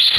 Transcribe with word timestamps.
Takže 0.00 0.16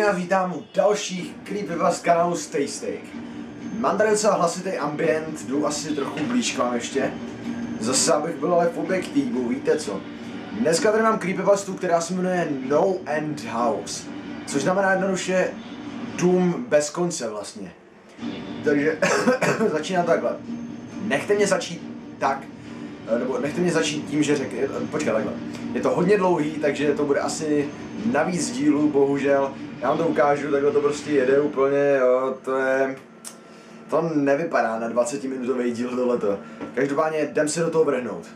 nás 0.00 0.16
vítám 0.16 0.52
u 0.52 0.64
dalších 0.74 1.34
creepypast 1.44 1.98
z 1.98 2.02
kanálu 2.02 2.36
Stay 2.36 2.68
Steak. 2.68 3.00
Mám 3.78 3.98
tady 3.98 4.10
docela 4.10 4.34
hlasitý 4.34 4.70
ambient, 4.70 5.48
jdu 5.48 5.66
asi 5.66 5.94
trochu 5.94 6.24
blíž 6.24 6.52
k 6.52 6.58
vám 6.58 6.74
ještě. 6.74 7.12
Zase 7.80 8.12
abych 8.12 8.36
byl 8.36 8.54
ale 8.54 8.68
v 8.68 8.78
objektivu, 8.78 9.48
víte 9.48 9.78
co? 9.78 10.00
Dneska 10.58 10.92
tady 10.92 11.02
mám 11.02 11.18
creepypastu, 11.18 11.74
která 11.74 12.00
se 12.00 12.14
jmenuje 12.14 12.48
No 12.68 12.96
End 13.06 13.44
House. 13.44 14.04
Což 14.46 14.62
znamená 14.62 14.90
jednoduše 14.92 15.50
dům 16.16 16.66
bez 16.68 16.90
konce 16.90 17.28
vlastně. 17.28 17.72
Takže 18.64 18.98
začíná 19.72 20.02
takhle. 20.02 20.36
Nechte 21.02 21.34
mě 21.34 21.46
začít 21.46 21.82
tak, 22.18 22.42
eh, 23.08 23.18
nebo 23.18 23.38
nechte 23.38 23.60
mě 23.60 23.72
začít 23.72 24.06
tím, 24.10 24.22
že 24.22 24.36
řek... 24.36 24.48
eh, 24.54 24.68
Počkej, 24.90 25.12
takhle. 25.12 25.32
Je 25.74 25.80
to 25.80 25.90
hodně 25.90 26.16
dlouhý, 26.18 26.50
takže 26.50 26.92
to 26.94 27.04
bude 27.04 27.20
asi 27.20 27.68
navíc 28.12 28.50
dílů, 28.50 28.88
bohužel. 28.90 29.52
Já 29.80 29.88
vám 29.88 29.98
to 29.98 30.06
ukážu, 30.08 30.50
takhle 30.50 30.72
to 30.72 30.80
prostě 30.80 31.10
jede 31.10 31.40
úplně, 31.40 31.96
jo, 32.00 32.34
to 32.44 32.56
je... 32.56 32.96
To 33.90 34.10
nevypadá 34.14 34.78
na 34.78 34.88
20 34.88 35.24
minutový 35.24 35.72
díl 35.72 35.96
tohleto. 35.96 36.38
Každopádně 36.74 37.18
jdem 37.18 37.48
se 37.48 37.60
do 37.60 37.70
toho 37.70 37.84
vrhnout. 37.84 38.26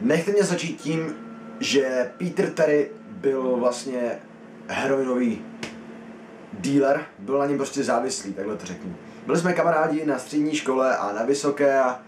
Nechte 0.00 0.32
mě 0.32 0.42
začít 0.42 0.80
tím, 0.80 1.14
že 1.62 2.10
Peter 2.18 2.50
tady 2.50 2.90
byl 3.10 3.56
vlastně 3.56 4.18
heroinový 4.68 5.44
dealer, 6.52 7.06
byl 7.18 7.38
na 7.38 7.46
něm 7.46 7.56
prostě 7.56 7.84
závislý, 7.84 8.32
takhle 8.32 8.56
to 8.56 8.66
řeknu. 8.66 8.96
Byli 9.26 9.38
jsme 9.38 9.52
kamarádi 9.52 10.06
na 10.06 10.18
střední 10.18 10.56
škole 10.56 10.96
a 10.96 11.12
na 11.12 11.22
vysoké 11.22 11.80
a 11.80 12.00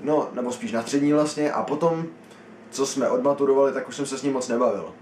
no, 0.00 0.28
nebo 0.32 0.52
spíš 0.52 0.72
na 0.72 0.82
střední 0.82 1.12
vlastně 1.12 1.52
a 1.52 1.62
potom, 1.62 2.06
co 2.70 2.86
jsme 2.86 3.08
odmaturovali, 3.08 3.72
tak 3.72 3.88
už 3.88 3.96
jsem 3.96 4.06
se 4.06 4.18
s 4.18 4.22
ním 4.22 4.32
moc 4.32 4.48
nebavil. 4.48 4.94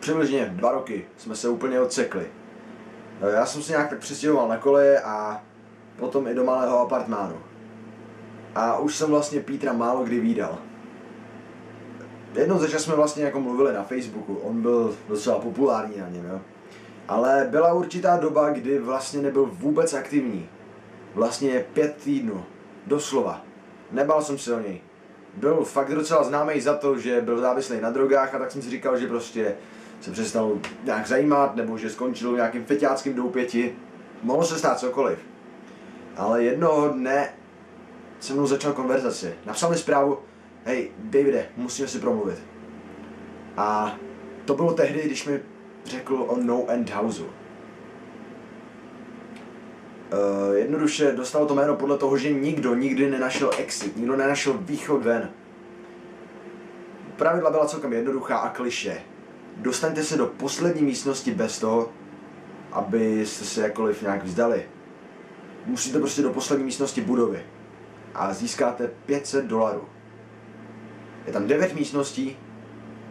Přibližně 0.00 0.46
dva 0.54 0.72
roky 0.72 1.06
jsme 1.16 1.36
se 1.36 1.48
úplně 1.48 1.80
odsekli. 1.80 2.26
No, 3.20 3.28
Já 3.28 3.46
jsem 3.46 3.62
se 3.62 3.72
nějak 3.72 3.90
tak 3.90 3.98
přestěhoval 3.98 4.48
na 4.48 4.56
koleje 4.56 5.00
a 5.00 5.42
potom 5.96 6.28
i 6.28 6.34
do 6.34 6.44
malého 6.44 6.78
apartmánu. 6.78 7.36
A 8.54 8.78
už 8.78 8.96
jsem 8.96 9.10
vlastně 9.10 9.40
Petra 9.40 9.72
málo 9.72 10.04
kdy 10.04 10.20
výdal. 10.20 10.58
Jednou 12.36 12.58
ze 12.58 12.68
čas 12.68 12.82
jsme 12.82 12.94
vlastně 12.94 13.24
jako 13.24 13.40
mluvili 13.40 13.72
na 13.72 13.82
Facebooku, 13.82 14.34
on 14.34 14.62
byl 14.62 14.96
docela 15.08 15.38
populární 15.38 15.98
na 15.98 16.08
něm, 16.08 16.26
jo. 16.26 16.40
Ale 17.08 17.48
byla 17.50 17.72
určitá 17.72 18.16
doba, 18.16 18.50
kdy 18.50 18.78
vlastně 18.78 19.22
nebyl 19.22 19.50
vůbec 19.52 19.94
aktivní. 19.94 20.48
Vlastně 21.14 21.64
pět 21.72 21.96
týdnů, 22.04 22.44
doslova. 22.86 23.44
Nebal 23.90 24.22
jsem 24.22 24.38
se 24.38 24.54
o 24.54 24.60
něj. 24.60 24.80
Byl 25.34 25.64
fakt 25.64 25.94
docela 25.94 26.24
známý 26.24 26.60
za 26.60 26.74
to, 26.74 26.98
že 26.98 27.20
byl 27.20 27.40
závislý 27.40 27.80
na 27.80 27.90
drogách 27.90 28.34
a 28.34 28.38
tak 28.38 28.50
jsem 28.50 28.62
si 28.62 28.70
říkal, 28.70 28.98
že 28.98 29.06
prostě 29.06 29.54
se 30.00 30.10
přestal 30.10 30.58
nějak 30.84 31.06
zajímat, 31.06 31.56
nebo 31.56 31.78
že 31.78 31.90
skončil 31.90 32.32
v 32.32 32.36
nějakým 32.36 32.64
feťáckým 32.64 33.14
doupěti. 33.14 33.76
Mohlo 34.22 34.44
se 34.44 34.58
stát 34.58 34.78
cokoliv. 34.78 35.18
Ale 36.16 36.44
jednoho 36.44 36.88
dne 36.88 37.32
se 38.20 38.32
mnou 38.32 38.46
začal 38.46 38.72
konverzaci. 38.72 39.34
Napsal 39.46 39.70
mi 39.70 39.76
zprávu, 39.76 40.18
hej, 40.64 40.90
Davide, 40.98 41.48
musíme 41.56 41.88
si 41.88 41.98
promluvit. 41.98 42.38
A 43.56 43.96
to 44.44 44.54
bylo 44.54 44.72
tehdy, 44.72 45.02
když 45.02 45.26
mi 45.26 45.40
řekl 45.84 46.24
o 46.28 46.36
No 46.42 46.64
End 46.68 46.90
Houseu. 46.90 47.24
Uh, 47.24 47.30
jednoduše 50.54 51.12
dostal 51.12 51.46
to 51.46 51.54
jméno 51.54 51.76
podle 51.76 51.98
toho, 51.98 52.16
že 52.16 52.32
nikdo 52.32 52.74
nikdy 52.74 53.10
nenašel 53.10 53.50
exit, 53.58 53.96
nikdo 53.96 54.16
nenašel 54.16 54.58
východ 54.60 55.02
ven. 55.02 55.30
Pravidla 57.16 57.50
byla 57.50 57.66
celkem 57.66 57.92
jednoduchá 57.92 58.36
a 58.36 58.50
kliše. 58.50 59.00
Dostaňte 59.56 60.04
se 60.04 60.16
do 60.16 60.26
poslední 60.26 60.82
místnosti 60.82 61.30
bez 61.30 61.58
toho, 61.58 61.92
abyste 62.72 63.44
se 63.44 63.62
jakkoliv 63.62 64.02
nějak 64.02 64.24
vzdali. 64.24 64.66
Musíte 65.66 65.98
prostě 65.98 66.22
do 66.22 66.30
poslední 66.30 66.64
místnosti 66.64 67.00
budovy 67.00 67.42
a 68.14 68.34
získáte 68.34 68.90
500 69.06 69.44
dolarů. 69.44 69.93
Je 71.26 71.32
tam 71.32 71.46
9 71.46 71.74
místností 71.74 72.36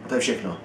a 0.04 0.08
to 0.08 0.14
je 0.14 0.20
všechno. 0.20 0.58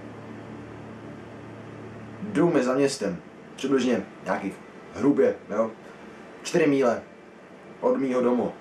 Dům 2.21 2.57
je 2.57 2.63
za 2.63 2.75
městem, 2.75 3.17
přibližně 3.55 4.05
nějakých 4.25 4.53
hrubě, 4.95 5.35
jo, 5.49 5.71
4 6.43 6.67
míle 6.67 7.01
od 7.81 7.97
mýho 7.97 8.21
domu. 8.21 8.51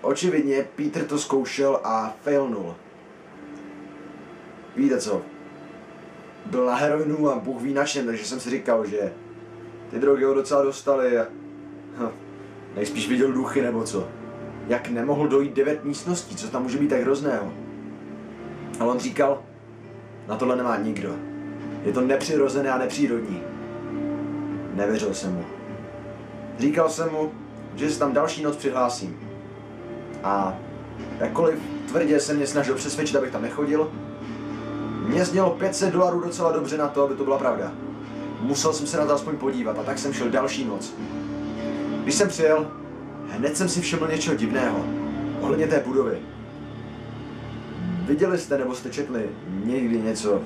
Očividně 0.00 0.66
Peter 0.76 1.04
to 1.04 1.18
zkoušel 1.18 1.80
a 1.84 2.16
failnul. 2.22 2.74
Víte 4.76 5.00
co? 5.00 5.22
Byl 6.46 6.66
na 6.66 6.74
heroinu 6.74 7.30
a 7.30 7.38
Bůh 7.38 7.62
ví 7.62 7.74
na 7.74 7.84
čem, 7.84 8.06
takže 8.06 8.24
jsem 8.24 8.40
si 8.40 8.50
říkal, 8.50 8.86
že 8.86 9.12
ty 9.90 9.98
drogy 9.98 10.24
ho 10.24 10.34
docela 10.34 10.62
dostaly 10.62 11.18
a 11.18 11.26
nejspíš 12.74 13.08
viděl 13.08 13.32
duchy 13.32 13.62
nebo 13.62 13.84
co. 13.84 14.08
Jak 14.66 14.88
nemohl 14.88 15.28
dojít 15.28 15.54
devět 15.54 15.84
místností, 15.84 16.36
co 16.36 16.48
tam 16.48 16.62
může 16.62 16.78
být 16.78 16.88
tak 16.88 17.00
hrozného? 17.00 17.65
Ale 18.80 18.90
on 18.90 18.98
říkal, 18.98 19.42
na 20.28 20.36
tohle 20.36 20.56
nemá 20.56 20.76
nikdo. 20.76 21.14
Je 21.82 21.92
to 21.92 22.00
nepřirozené 22.00 22.70
a 22.70 22.78
nepřírodní. 22.78 23.42
Nevěřil 24.74 25.14
jsem 25.14 25.34
mu. 25.34 25.44
Říkal 26.58 26.88
jsem 26.88 27.12
mu, 27.12 27.32
že 27.74 27.90
se 27.90 27.98
tam 27.98 28.12
další 28.12 28.42
noc 28.42 28.56
přihlásím. 28.56 29.20
A 30.22 30.58
jakkoliv 31.18 31.58
tvrdě 31.88 32.20
se 32.20 32.34
mě 32.34 32.46
snažil 32.46 32.74
přesvědčit, 32.74 33.16
abych 33.16 33.30
tam 33.30 33.42
nechodil, 33.42 33.90
mě 35.06 35.24
znělo 35.24 35.50
500 35.50 35.92
dolarů 35.92 36.20
docela 36.20 36.52
dobře 36.52 36.78
na 36.78 36.88
to, 36.88 37.02
aby 37.02 37.14
to 37.14 37.24
byla 37.24 37.38
pravda. 37.38 37.72
Musel 38.40 38.72
jsem 38.72 38.86
se 38.86 38.96
na 38.96 39.06
to 39.06 39.12
aspoň 39.12 39.36
podívat 39.36 39.78
a 39.78 39.82
tak 39.82 39.98
jsem 39.98 40.12
šel 40.12 40.30
další 40.30 40.64
noc. 40.64 40.94
Když 42.02 42.14
jsem 42.14 42.28
přijel, 42.28 42.70
hned 43.28 43.56
jsem 43.56 43.68
si 43.68 43.80
všiml 43.80 44.08
něčeho 44.08 44.36
divného. 44.36 44.84
Ohledně 45.40 45.66
té 45.66 45.80
budovy. 45.80 46.18
Viděli 48.06 48.38
jste 48.38 48.58
nebo 48.58 48.74
jste 48.74 48.90
četli 48.90 49.30
někdy 49.64 50.02
něco, 50.02 50.42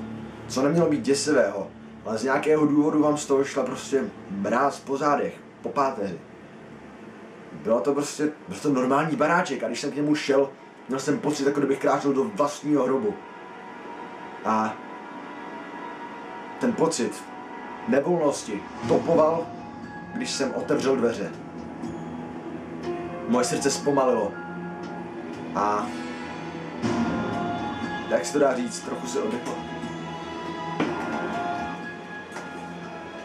co 0.47 0.61
nemělo 0.61 0.89
být 0.89 1.01
děsivého, 1.01 1.67
ale 2.05 2.17
z 2.17 2.23
nějakého 2.23 2.65
důvodu 2.65 3.01
vám 3.01 3.17
z 3.17 3.25
toho 3.25 3.43
šla 3.43 3.63
prostě 3.63 4.03
mráz 4.31 4.79
po 4.79 4.97
zádech, 4.97 5.33
po 5.61 5.69
páteři. 5.69 6.19
Bylo 7.63 7.79
to 7.79 7.93
prostě, 7.93 8.31
byl 8.47 8.57
to 8.61 8.69
normální 8.69 9.15
baráček 9.15 9.63
a 9.63 9.67
když 9.67 9.81
jsem 9.81 9.91
k 9.91 9.95
němu 9.95 10.15
šel, 10.15 10.49
měl 10.87 10.99
jsem 10.99 11.19
pocit, 11.19 11.45
jako 11.45 11.59
kdybych 11.59 11.79
kráčel 11.79 12.13
do 12.13 12.23
vlastního 12.23 12.83
hrobu. 12.83 13.13
A 14.45 14.75
ten 16.59 16.73
pocit 16.73 17.23
nevolnosti 17.87 18.63
topoval, 18.87 19.47
když 20.13 20.31
jsem 20.31 20.53
otevřel 20.55 20.95
dveře. 20.95 21.31
Moje 23.27 23.45
srdce 23.45 23.71
zpomalilo. 23.71 24.31
A 25.55 25.87
jak 28.11 28.25
se 28.25 28.33
to 28.33 28.39
dá 28.39 28.55
říct, 28.55 28.79
trochu 28.79 29.07
se 29.07 29.21
odeplo. 29.21 29.53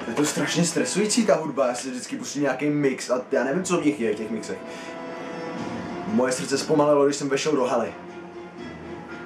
Je 0.08 0.14
to 0.14 0.24
strašně 0.24 0.64
stresující 0.64 1.26
ta 1.26 1.34
hudba, 1.36 1.66
já 1.66 1.74
si 1.74 1.90
vždycky 1.90 2.16
pustím 2.16 2.42
nějaký 2.42 2.70
mix 2.70 3.10
a 3.10 3.20
já 3.32 3.44
nevím, 3.44 3.64
co 3.64 3.80
v 3.80 3.84
nich 3.84 4.00
je, 4.00 4.12
v 4.14 4.16
těch 4.16 4.30
mixech. 4.30 4.58
Moje 6.06 6.32
srdce 6.32 6.58
zpomalilo, 6.58 7.04
když 7.04 7.16
jsem 7.16 7.28
vešel 7.28 7.52
do 7.52 7.64
haly. 7.64 7.94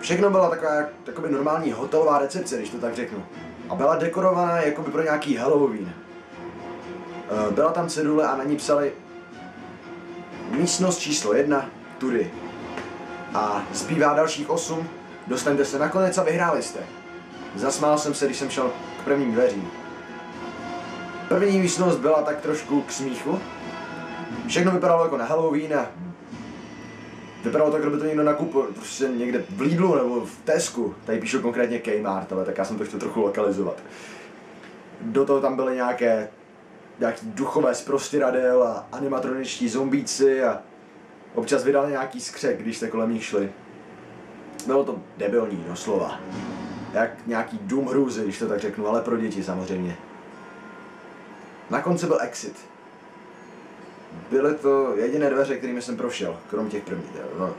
Všechno 0.01 0.31
byla 0.31 0.51
taková 0.51 0.73
takový 1.05 1.33
normální 1.33 1.73
hotelová 1.73 2.19
recepce, 2.19 2.57
když 2.57 2.71
to 2.71 2.79
tak 2.79 2.95
řeknu. 2.95 3.25
A 3.69 3.75
byla 3.75 3.97
dekorovaná 3.97 4.61
jako 4.61 4.83
by 4.83 4.91
pro 4.91 5.03
nějaký 5.03 5.37
Halloween. 5.37 5.93
Eh, 7.49 7.53
Byla 7.53 7.73
tam 7.73 7.89
cedule 7.89 8.27
a 8.27 8.37
na 8.37 8.45
ní 8.45 8.57
psali 8.57 8.93
místnost 10.51 10.99
číslo 10.99 11.35
jedna, 11.35 11.71
tudy. 11.99 12.31
A 13.35 13.62
zbývá 13.73 14.15
dalších 14.15 14.51
osm, 14.51 14.89
dostaňte 15.31 15.65
se 15.65 15.79
nakonec 15.79 16.19
a 16.19 16.23
vyhráli 16.23 16.62
jste. 16.62 16.81
Zasmál 17.55 17.99
jsem 17.99 18.15
se, 18.15 18.27
když 18.27 18.38
jsem 18.38 18.50
šel 18.50 18.71
k 19.00 19.05
prvním 19.05 19.32
dveřím. 19.32 19.71
První 21.29 21.61
místnost 21.61 21.97
byla 21.97 22.23
tak 22.23 22.41
trošku 22.41 22.82
k 22.82 22.93
smíchu. 22.93 23.38
Všechno 24.47 24.73
vypadalo 24.73 25.05
jako 25.05 25.17
na 25.17 25.25
Halloween 25.25 25.75
a 25.75 25.87
Vypadalo 27.44 27.71
to, 27.71 27.77
jako 27.77 27.91
by 27.91 27.99
to 27.99 28.05
někdo 28.05 28.23
nakoupil 28.23 28.62
prostě 28.62 29.05
někde 29.05 29.44
v 29.50 29.61
Lidlu 29.61 29.94
nebo 29.94 30.21
v 30.21 30.38
Tesku. 30.44 30.94
Tady 31.05 31.21
píšu 31.21 31.41
konkrétně 31.41 31.79
Kmart, 31.79 32.33
ale 32.33 32.44
tak 32.44 32.59
já 32.59 32.65
jsem 32.65 32.79
to 32.79 32.85
chtěl 32.85 33.00
trochu 33.00 33.21
lokalizovat. 33.21 33.83
Do 35.00 35.25
toho 35.25 35.41
tam 35.41 35.56
byly 35.56 35.75
nějaké 35.75 36.29
nějaký 36.99 37.26
duchové 37.26 37.75
z 37.75 37.83
prostěradel 37.83 38.62
a 38.62 38.88
animatroničtí 38.93 39.69
zombíci 39.69 40.44
a 40.44 40.62
občas 41.35 41.65
vydali 41.65 41.91
nějaký 41.91 42.21
skřek, 42.21 42.62
když 42.62 42.79
se 42.79 42.88
kolem 42.88 43.12
nich 43.12 43.25
šli. 43.25 43.50
Bylo 44.67 44.85
to 44.85 44.99
debilní, 45.17 45.65
doslova. 45.69 46.21
Jak 46.93 47.27
nějaký 47.27 47.59
dům 47.62 47.87
hrůzy, 47.87 48.23
když 48.23 48.39
to 48.39 48.49
tak 48.49 48.61
řeknu, 48.61 48.89
ale 48.89 49.03
pro 49.03 49.17
děti 49.17 49.43
samozřejmě. 49.43 49.97
Na 51.71 51.83
konci 51.83 52.07
byl 52.07 52.19
exit. 52.21 52.57
Byly 54.31 54.55
to 54.55 54.97
jediné 54.97 55.31
dveře, 55.31 55.57
kterými 55.57 55.83
jsem 55.83 55.97
prošel, 55.97 56.37
krom 56.51 56.69
těch 56.69 56.83
prvních. 56.83 57.11
No. 57.39 57.55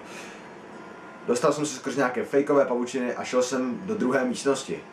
Dostal 1.28 1.54
jsem 1.54 1.66
se 1.66 1.76
skrz 1.76 1.96
nějaké 1.96 2.24
fejkové 2.24 2.66
pavučiny 2.66 3.16
a 3.16 3.24
šel 3.24 3.44
jsem 3.44 3.80
do 3.86 3.96
druhé 3.96 4.26
místnosti. 4.26 4.84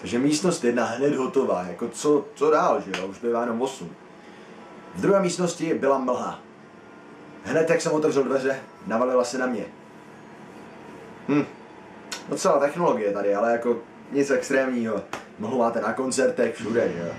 Takže 0.00 0.18
místnost 0.18 0.64
jedna 0.64 0.84
hned 0.84 1.14
hotová, 1.14 1.62
jako 1.62 1.88
co, 1.88 2.24
co 2.34 2.50
dál, 2.50 2.80
že 2.80 3.00
jo, 3.00 3.06
už 3.06 3.18
bývá 3.18 3.40
jenom 3.40 3.62
8. 3.62 3.90
V 4.94 5.00
druhé 5.00 5.20
místnosti 5.20 5.74
byla 5.74 5.98
mlha. 5.98 6.40
Hned 7.44 7.70
jak 7.70 7.80
jsem 7.80 7.92
otevřel 7.92 8.22
dveře, 8.24 8.60
navalila 8.86 9.24
se 9.24 9.38
na 9.38 9.46
mě. 9.46 9.64
Hm, 11.28 11.44
docela 12.28 12.58
technologie 12.58 13.12
tady, 13.12 13.34
ale 13.34 13.52
jako 13.52 13.76
nic 14.12 14.30
extrémního. 14.30 15.02
Mlhu 15.38 15.58
máte 15.58 15.80
na 15.80 15.92
koncertech, 15.92 16.54
všude, 16.54 16.90
jo. 16.98 17.12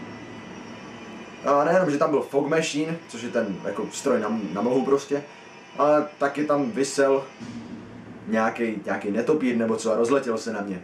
A 1.46 1.64
nejenom, 1.64 1.92
že 1.92 1.98
tam 1.98 2.10
byl 2.10 2.22
fog 2.22 2.48
machine, 2.48 2.98
což 3.08 3.22
je 3.22 3.30
ten 3.30 3.56
jako 3.66 3.88
stroj 3.92 4.20
na, 4.20 4.40
na 4.54 4.62
mlhu 4.62 4.86
prostě, 4.86 5.24
ale 5.78 6.06
taky 6.18 6.46
tam 6.46 6.72
vysel 6.72 7.24
nějaký, 8.28 8.82
nějaký 8.86 9.12
netopír 9.12 9.58
nebo 9.58 9.76
co 9.76 9.94
a 9.94 9.96
rozletěl 9.96 10.38
se 10.38 10.54
na 10.54 10.62
mě. 10.62 10.82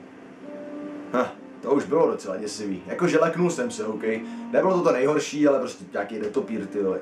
Ha, 1.13 1.31
to 1.62 1.72
už 1.72 1.86
bylo 1.86 2.12
docela 2.12 2.38
děsivý. 2.38 2.83
Jakože 2.88 3.19
leknul 3.19 3.50
jsem 3.50 3.72
se, 3.72 3.86
OK. 3.86 4.04
Nebylo 4.51 4.77
to 4.77 4.83
to 4.83 4.92
nejhorší, 4.92 5.48
ale 5.48 5.60
prostě 5.60 5.86
nějaký 5.94 6.19
netopír, 6.19 6.66
ty 6.66 6.83
vole. 6.83 7.00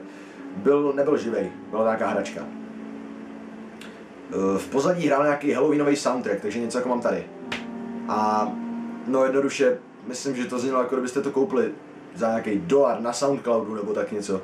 Byl, 0.55 0.93
nebyl 0.93 1.17
živej, 1.17 1.51
byla 1.69 1.83
nějaká 1.83 2.07
hračka. 2.07 2.45
Eh, 4.33 4.59
v 4.59 4.67
pozadí 4.67 5.07
hrál 5.07 5.23
nějaký 5.23 5.51
Halloweenový 5.51 5.95
soundtrack, 5.95 6.41
takže 6.41 6.59
něco 6.59 6.77
jako 6.77 6.89
mám 6.89 7.01
tady. 7.01 7.25
A 8.07 8.51
no 9.07 9.23
jednoduše, 9.23 9.77
myslím, 10.07 10.35
že 10.35 10.45
to 10.45 10.59
znělo 10.59 10.81
jako 10.81 10.95
kdybyste 10.95 11.21
to 11.21 11.31
koupili 11.31 11.71
za 12.15 12.27
nějaký 12.27 12.59
dolar 12.59 13.01
na 13.01 13.13
Soundcloudu 13.13 13.75
nebo 13.75 13.93
tak 13.93 14.11
něco. 14.11 14.41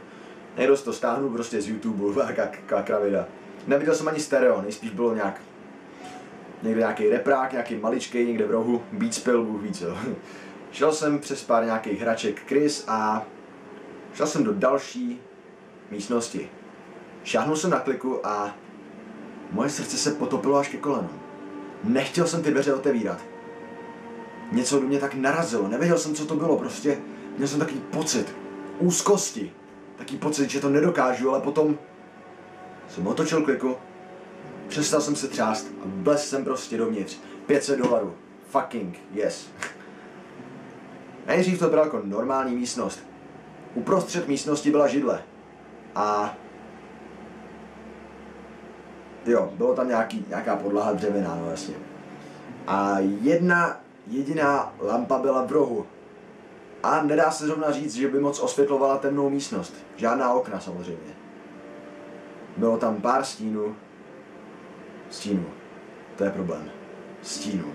Někdo 0.57 0.77
to 0.77 0.93
stáhnul 0.93 1.29
prostě 1.29 1.61
z 1.61 1.67
YouTube, 1.67 2.23
jaká 2.27 2.81
kravida. 2.81 3.27
Neviděl 3.67 3.95
jsem 3.95 4.07
ani 4.07 4.19
stereo, 4.19 4.61
nejspíš 4.61 4.91
bylo 4.91 5.15
nějak 5.15 5.41
někde 6.63 6.79
nějaký 6.79 7.09
reprák, 7.09 7.51
nějaký 7.51 7.75
maličkej, 7.75 8.27
někde 8.27 8.45
v 8.45 8.51
rohu, 8.51 8.81
Beats 8.91 9.19
Pill, 9.19 9.45
Bůh 9.45 9.61
ví 9.61 9.71
co. 9.71 9.97
Šel 10.71 10.91
jsem 10.91 11.19
přes 11.19 11.43
pár 11.43 11.65
nějakých 11.65 12.01
hraček 12.01 12.47
Chris 12.47 12.85
a 12.87 13.25
šel 14.13 14.27
jsem 14.27 14.43
do 14.43 14.53
další 14.53 15.21
místnosti. 15.91 16.49
Šáhnul 17.23 17.55
jsem 17.55 17.69
na 17.69 17.79
kliku 17.79 18.27
a 18.27 18.55
moje 19.51 19.69
srdce 19.69 19.97
se 19.97 20.11
potopilo 20.11 20.57
až 20.57 20.67
ke 20.69 20.77
kolenům. 20.77 21.19
Nechtěl 21.83 22.27
jsem 22.27 22.43
ty 22.43 22.51
dveře 22.51 22.73
otevírat. 22.73 23.19
Něco 24.51 24.79
do 24.79 24.87
mě 24.87 24.99
tak 24.99 25.13
narazilo, 25.13 25.67
nevěděl 25.67 25.97
jsem, 25.97 26.15
co 26.15 26.25
to 26.25 26.35
bylo, 26.35 26.57
prostě 26.57 26.97
měl 27.37 27.47
jsem 27.47 27.59
takový 27.59 27.79
pocit 27.79 28.35
úzkosti, 28.79 29.51
taký 29.97 30.17
pocit, 30.17 30.49
že 30.49 30.59
to 30.59 30.69
nedokážu, 30.69 31.29
ale 31.29 31.41
potom 31.41 31.77
jsem 32.89 33.07
otočil 33.07 33.41
kliku 33.41 33.75
Přestal 34.69 35.01
jsem 35.01 35.15
se 35.15 35.27
třást 35.27 35.67
a 35.83 35.85
bles 35.85 36.29
jsem 36.29 36.43
prostě 36.43 36.77
dovnitř. 36.77 37.17
500 37.45 37.79
dolarů. 37.79 38.15
Fucking 38.49 38.99
yes. 39.11 39.49
Nejdřív 41.27 41.59
to 41.59 41.69
byla 41.69 41.83
jako 41.83 42.01
normální 42.03 42.55
místnost. 42.55 42.99
Uprostřed 43.73 44.27
místnosti 44.27 44.71
byla 44.71 44.87
židle. 44.87 45.23
A 45.95 46.37
jo, 49.31 49.53
bylo 49.57 49.75
tam 49.75 49.87
nějaký, 49.87 50.25
nějaká 50.29 50.55
podlaha 50.55 50.93
dřevěná, 50.93 51.35
no 51.35 51.51
jasně. 51.51 51.75
A 52.67 52.99
jedna 52.99 53.81
jediná 54.07 54.73
lampa 54.79 55.17
byla 55.17 55.45
v 55.45 55.51
rohu. 55.51 55.85
A 56.83 57.03
nedá 57.03 57.31
se 57.31 57.45
zrovna 57.45 57.71
říct, 57.71 57.95
že 57.95 58.07
by 58.07 58.19
moc 58.19 58.39
osvětlovala 58.39 58.97
temnou 58.97 59.29
místnost. 59.29 59.73
Žádná 59.95 60.33
okna 60.33 60.59
samozřejmě. 60.59 61.13
Bylo 62.57 62.77
tam 62.77 63.01
pár 63.01 63.23
stínů, 63.23 63.75
Stínu. 65.09 65.45
To 66.15 66.23
je 66.23 66.29
problém. 66.29 66.71
Stínu. 67.21 67.73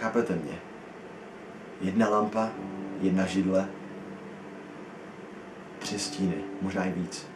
Chápete 0.00 0.34
mě? 0.34 0.60
Jedna 1.80 2.08
lampa, 2.08 2.48
jedna 3.00 3.26
židle, 3.26 3.68
tři 5.78 5.98
stíny, 5.98 6.44
možná 6.62 6.84
i 6.84 6.92
víc. 6.92 7.26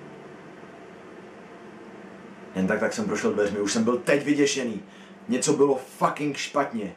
Jen 2.55 2.67
tak, 2.67 2.81
tak 2.81 2.93
jsem 2.93 3.05
prošel 3.05 3.33
dveřmi, 3.33 3.61
už 3.61 3.73
jsem 3.73 3.85
byl 3.85 3.97
teď 3.97 4.25
vyděšený. 4.25 4.83
Něco 5.29 5.53
bylo 5.53 5.81
fucking 5.99 6.37
špatně. 6.37 6.95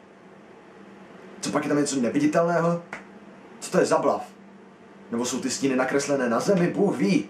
Co 1.40 1.50
pak 1.50 1.62
je 1.62 1.68
tam 1.68 1.78
něco 1.78 2.00
neviditelného? 2.00 2.82
Co 3.60 3.70
to 3.70 3.78
je 3.78 3.86
za 3.86 3.98
blav? 3.98 4.26
Nebo 5.10 5.24
jsou 5.24 5.40
ty 5.40 5.50
stíny 5.50 5.76
nakreslené 5.76 6.28
na 6.28 6.40
zemi? 6.40 6.66
Bůh 6.66 6.96
ví. 6.96 7.28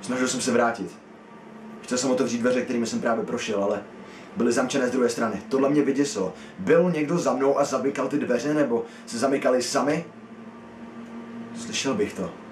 Snažil 0.00 0.28
jsem 0.28 0.40
se 0.40 0.52
vrátit. 0.52 0.98
Chtěl 1.82 1.98
jsem 1.98 2.10
otevřít 2.10 2.38
dveře, 2.38 2.62
kterými 2.62 2.86
jsem 2.86 3.00
právě 3.00 3.24
prošel, 3.24 3.64
ale 3.64 3.82
byly 4.36 4.52
zamčené 4.52 4.88
z 4.88 4.90
druhé 4.90 5.08
strany. 5.08 5.42
Tohle 5.48 5.70
mě 5.70 5.82
vyděsilo. 5.82 6.34
Byl 6.58 6.90
někdo 6.90 7.18
za 7.18 7.32
mnou 7.32 7.58
a 7.58 7.64
zamykal 7.64 8.08
ty 8.08 8.18
dveře, 8.18 8.54
nebo 8.54 8.84
se 9.06 9.18
zamykali 9.18 9.62
sami? 9.62 10.04
Slyšel 11.56 11.94
bych 11.94 12.14
to. 12.14 12.43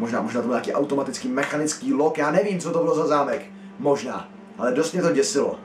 Možná, 0.00 0.22
možná 0.22 0.40
to 0.40 0.46
byl 0.46 0.54
nějaký 0.54 0.72
automatický 0.72 1.28
mechanický 1.28 1.94
lok, 1.94 2.18
já 2.18 2.30
nevím, 2.30 2.60
co 2.60 2.70
to 2.70 2.78
bylo 2.78 2.94
za 2.94 3.06
zámek. 3.06 3.42
Možná, 3.78 4.28
ale 4.58 4.72
dost 4.72 4.92
mě 4.92 5.02
to 5.02 5.12
děsilo. 5.12 5.58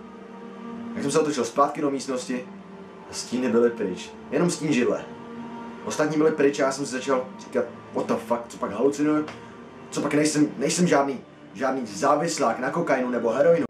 Jak 0.93 1.03
jsem 1.03 1.11
se 1.11 1.19
otočil 1.19 1.45
zpátky 1.45 1.81
do 1.81 1.91
místnosti 1.91 2.47
a 3.11 3.13
stíny 3.13 3.49
byly 3.49 3.69
pryč. 3.69 4.09
Jenom 4.31 4.49
stín 4.49 4.73
židle. 4.73 5.05
Ostatní 5.85 6.17
byly 6.17 6.31
pryč 6.31 6.59
a 6.59 6.63
já 6.63 6.71
jsem 6.71 6.85
si 6.85 6.91
začal 6.91 7.25
říkat, 7.39 7.65
what 7.93 8.05
the 8.05 8.13
fuck, 8.13 8.41
co 8.47 8.57
pak 8.57 8.71
halucinuju? 8.71 9.25
Co 9.89 10.01
pak 10.01 10.13
nejsem, 10.13 10.47
nejsem 10.57 10.88
žádný, 10.88 11.19
žádný 11.53 11.85
závislák 11.85 12.59
na 12.59 12.69
kokainu 12.69 13.09
nebo 13.09 13.29
heroinu. 13.29 13.65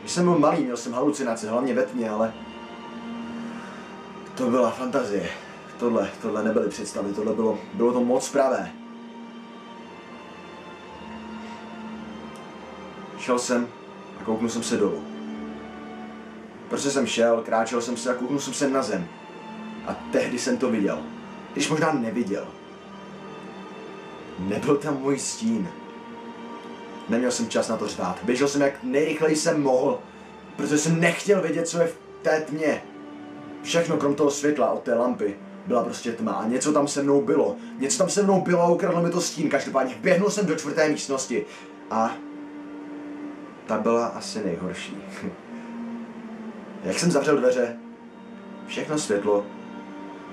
Když 0.00 0.12
jsem 0.12 0.24
byl 0.24 0.38
malý, 0.38 0.64
měl 0.64 0.76
jsem 0.76 0.92
halucinace, 0.92 1.50
hlavně 1.50 1.74
ve 1.74 1.82
tmě, 1.82 2.10
ale 2.10 2.32
to 4.34 4.50
byla 4.50 4.70
fantazie. 4.70 5.28
Tohle, 5.78 6.08
tohle 6.22 6.44
nebyly 6.44 6.68
představy, 6.68 7.12
tohle 7.12 7.34
bylo, 7.34 7.58
bylo 7.74 7.92
to 7.92 8.00
moc 8.00 8.28
pravé. 8.28 8.72
Šel 13.26 13.38
jsem 13.38 13.68
a 14.20 14.24
kouknul 14.24 14.50
jsem 14.50 14.62
se 14.62 14.76
dolů. 14.76 15.02
Prostě 16.68 16.90
jsem 16.90 17.06
šel, 17.06 17.42
kráčel 17.46 17.82
jsem 17.82 17.96
se 17.96 18.10
a 18.10 18.14
kouknul 18.14 18.40
jsem 18.40 18.54
se 18.54 18.70
na 18.70 18.82
zem. 18.82 19.08
A 19.86 19.94
tehdy 20.12 20.38
jsem 20.38 20.58
to 20.58 20.70
viděl. 20.70 20.98
Když 21.52 21.68
možná 21.68 21.92
neviděl. 21.92 22.46
Nebyl 24.38 24.76
tam 24.76 25.00
můj 25.00 25.18
stín. 25.18 25.68
Neměl 27.08 27.30
jsem 27.30 27.48
čas 27.48 27.68
na 27.68 27.76
to 27.76 27.88
řvát. 27.88 28.18
Běžel 28.22 28.48
jsem 28.48 28.60
jak 28.60 28.82
nejrychleji 28.82 29.36
jsem 29.36 29.62
mohl, 29.62 29.98
protože 30.56 30.78
jsem 30.78 31.00
nechtěl 31.00 31.42
vědět, 31.42 31.68
co 31.68 31.78
je 31.78 31.86
v 31.86 31.98
té 32.22 32.40
tmě. 32.40 32.82
Všechno 33.62 33.96
krom 33.96 34.14
toho 34.14 34.30
světla 34.30 34.70
od 34.70 34.82
té 34.82 34.94
lampy 34.94 35.36
byla 35.66 35.84
prostě 35.84 36.12
tma 36.12 36.32
a 36.32 36.48
něco 36.48 36.72
tam 36.72 36.88
se 36.88 37.02
mnou 37.02 37.22
bylo. 37.22 37.56
Něco 37.78 37.98
tam 37.98 38.10
se 38.10 38.22
mnou 38.22 38.40
bylo 38.40 38.62
a 38.62 38.68
ukradlo 38.68 39.02
mi 39.02 39.10
to 39.10 39.20
stín. 39.20 39.48
Každopádně 39.48 39.94
běhnul 40.00 40.30
jsem 40.30 40.46
do 40.46 40.56
čtvrté 40.56 40.88
místnosti 40.88 41.46
a 41.90 42.16
ta 43.66 43.78
byla 43.78 44.06
asi 44.06 44.44
nejhorší. 44.44 44.96
Jak 46.84 46.98
jsem 46.98 47.10
zavřel 47.10 47.36
dveře, 47.36 47.76
všechno 48.66 48.98
světlo 48.98 49.46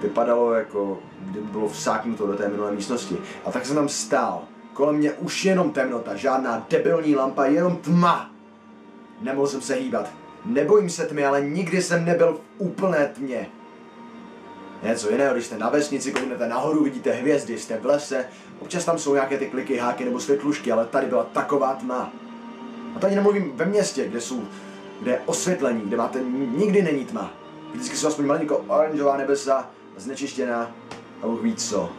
vypadalo 0.02 0.54
jako 0.54 1.00
kdyby 1.20 1.48
bylo 1.48 1.70
vsáknuto 1.70 2.28
do 2.28 2.34
té 2.34 2.48
minulé 2.48 2.72
místnosti. 2.72 3.18
A 3.46 3.52
tak 3.52 3.66
jsem 3.66 3.76
tam 3.76 3.90
stál. 3.90 4.42
Kolem 4.74 4.96
mě 4.96 5.14
už 5.14 5.46
jenom 5.46 5.72
temnota, 5.72 6.16
žádná 6.16 6.66
debilní 6.70 7.16
lampa, 7.16 7.46
jenom 7.46 7.78
tma. 7.78 8.32
Nemohl 9.22 9.48
jsem 9.48 9.62
se 9.62 9.74
hýbat. 9.74 10.10
Nebojím 10.46 10.90
se 10.90 11.06
tmy, 11.06 11.26
ale 11.26 11.42
nikdy 11.42 11.82
jsem 11.82 12.06
nebyl 12.06 12.34
v 12.34 12.42
úplné 12.58 13.08
tmě. 13.08 13.48
Něco 14.84 15.10
jiného, 15.12 15.34
když 15.34 15.46
jste 15.46 15.58
na 15.58 15.70
vesnici, 15.70 16.12
kouknete 16.12 16.48
nahoru, 16.48 16.84
vidíte 16.84 17.12
hvězdy, 17.12 17.58
jste 17.58 17.78
v 17.78 17.86
lese, 17.86 18.26
občas 18.60 18.86
tam 18.86 18.98
jsou 18.98 19.14
nějaké 19.14 19.38
ty 19.38 19.46
kliky, 19.46 19.78
háky 19.78 20.06
nebo 20.06 20.20
světlušky, 20.20 20.72
ale 20.72 20.86
tady 20.86 21.08
byla 21.08 21.24
taková 21.24 21.74
tma. 21.74 22.12
A 22.96 23.00
tady 23.00 23.16
nemluvím 23.16 23.52
ve 23.56 23.66
městě, 23.66 24.08
kde 24.08 24.22
jsou, 24.22 24.44
kde 25.02 25.12
je 25.12 25.22
osvětlení, 25.26 25.82
kde 25.82 25.98
máte, 25.98 26.20
nikdy 26.58 26.82
není 26.82 27.06
tma. 27.06 27.34
Vždycky 27.74 27.98
jsou 27.98 28.08
aspoň 28.08 28.26
malinko 28.26 28.58
oranžová 28.58 29.18
nebesa, 29.18 29.70
znečištěná 29.98 30.72
a 31.22 31.28
Bůh 31.28 31.42
ví 31.42 31.56
co. 31.56 31.90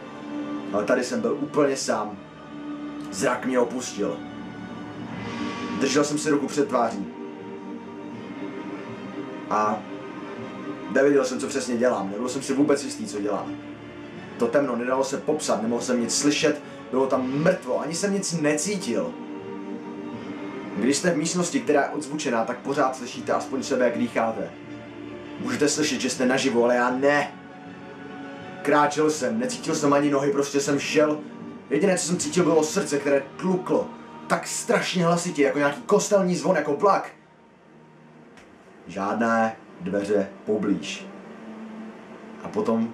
Ale 0.73 0.83
tady 0.83 1.03
jsem 1.03 1.21
byl 1.21 1.37
úplně 1.41 1.77
sám. 1.77 2.17
Zrak 3.11 3.45
mě 3.45 3.59
opustil. 3.59 4.17
Držel 5.79 6.03
jsem 6.03 6.17
si 6.17 6.29
ruku 6.29 6.47
před 6.47 6.67
tváří. 6.67 7.07
A 9.49 9.79
nevěděl 10.91 11.25
jsem, 11.25 11.39
co 11.39 11.47
přesně 11.47 11.77
dělám. 11.77 12.11
Nebyl 12.11 12.29
jsem 12.29 12.41
si 12.41 12.53
vůbec 12.53 12.83
jistý, 12.83 13.05
co 13.05 13.21
dělám. 13.21 13.55
To 14.37 14.47
temno 14.47 14.75
nedalo 14.75 15.03
se 15.03 15.17
popsat, 15.17 15.61
nemohl 15.61 15.81
jsem 15.81 16.01
nic 16.01 16.17
slyšet, 16.17 16.61
Bylo 16.91 17.07
tam 17.07 17.43
mrtvo, 17.43 17.79
ani 17.79 17.95
jsem 17.95 18.13
nic 18.13 18.33
necítil. 18.41 19.13
Když 20.75 20.97
jste 20.97 21.11
v 21.11 21.17
místnosti, 21.17 21.59
která 21.59 21.81
je 21.81 21.89
odzvučená, 21.89 22.45
tak 22.45 22.57
pořád 22.57 22.95
slyšíte 22.95 23.31
aspoň 23.31 23.63
sebe, 23.63 23.85
jak 23.85 23.97
dýcháte. 23.97 24.49
Můžete 25.39 25.69
slyšet, 25.69 26.01
že 26.01 26.09
jste 26.09 26.25
naživu, 26.25 26.63
ale 26.63 26.75
já 26.75 26.91
ne. 26.91 27.31
Kráčel 28.61 29.09
jsem, 29.09 29.39
necítil 29.39 29.75
jsem 29.75 29.93
ani 29.93 30.09
nohy, 30.09 30.31
prostě 30.31 30.59
jsem 30.59 30.79
šel. 30.79 31.19
Jediné, 31.69 31.97
co 31.97 32.07
jsem 32.07 32.17
cítil, 32.17 32.43
bylo 32.43 32.63
srdce, 32.63 32.99
které 32.99 33.23
tluklo. 33.37 33.89
Tak 34.27 34.47
strašně 34.47 35.05
hlasitě, 35.05 35.43
jako 35.43 35.57
nějaký 35.57 35.81
kostelní 35.81 36.35
zvon, 36.35 36.55
jako 36.55 36.75
vlak. 36.75 37.09
Žádné 38.87 39.55
dveře 39.81 40.27
poblíž. 40.45 41.05
A 42.43 42.47
potom 42.47 42.93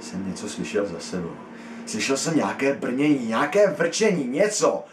jsem 0.00 0.28
něco 0.28 0.48
slyšel 0.48 0.86
za 0.86 1.00
sebou. 1.00 1.32
Slyšel 1.86 2.16
jsem 2.16 2.36
nějaké 2.36 2.72
brnění, 2.72 3.26
nějaké 3.26 3.66
vrčení, 3.66 4.24
něco. 4.24 4.84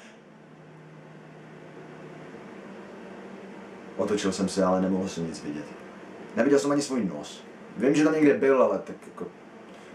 Otočil 4.12 4.32
jsem 4.32 4.50
se, 4.50 4.64
ale 4.64 4.82
nemohl 4.82 5.08
jsem 5.08 5.28
nic 5.28 5.44
vidět. 5.44 5.66
Neviděl 6.36 6.60
jsem 6.60 6.72
ani 6.72 6.82
svůj 6.82 7.06
nos. 7.06 7.44
Vím, 7.78 7.96
že 7.96 8.04
tam 8.04 8.14
někde 8.14 8.34
byl, 8.34 8.64
ale 8.64 8.80
tak 8.80 8.96
jako... 9.08 9.28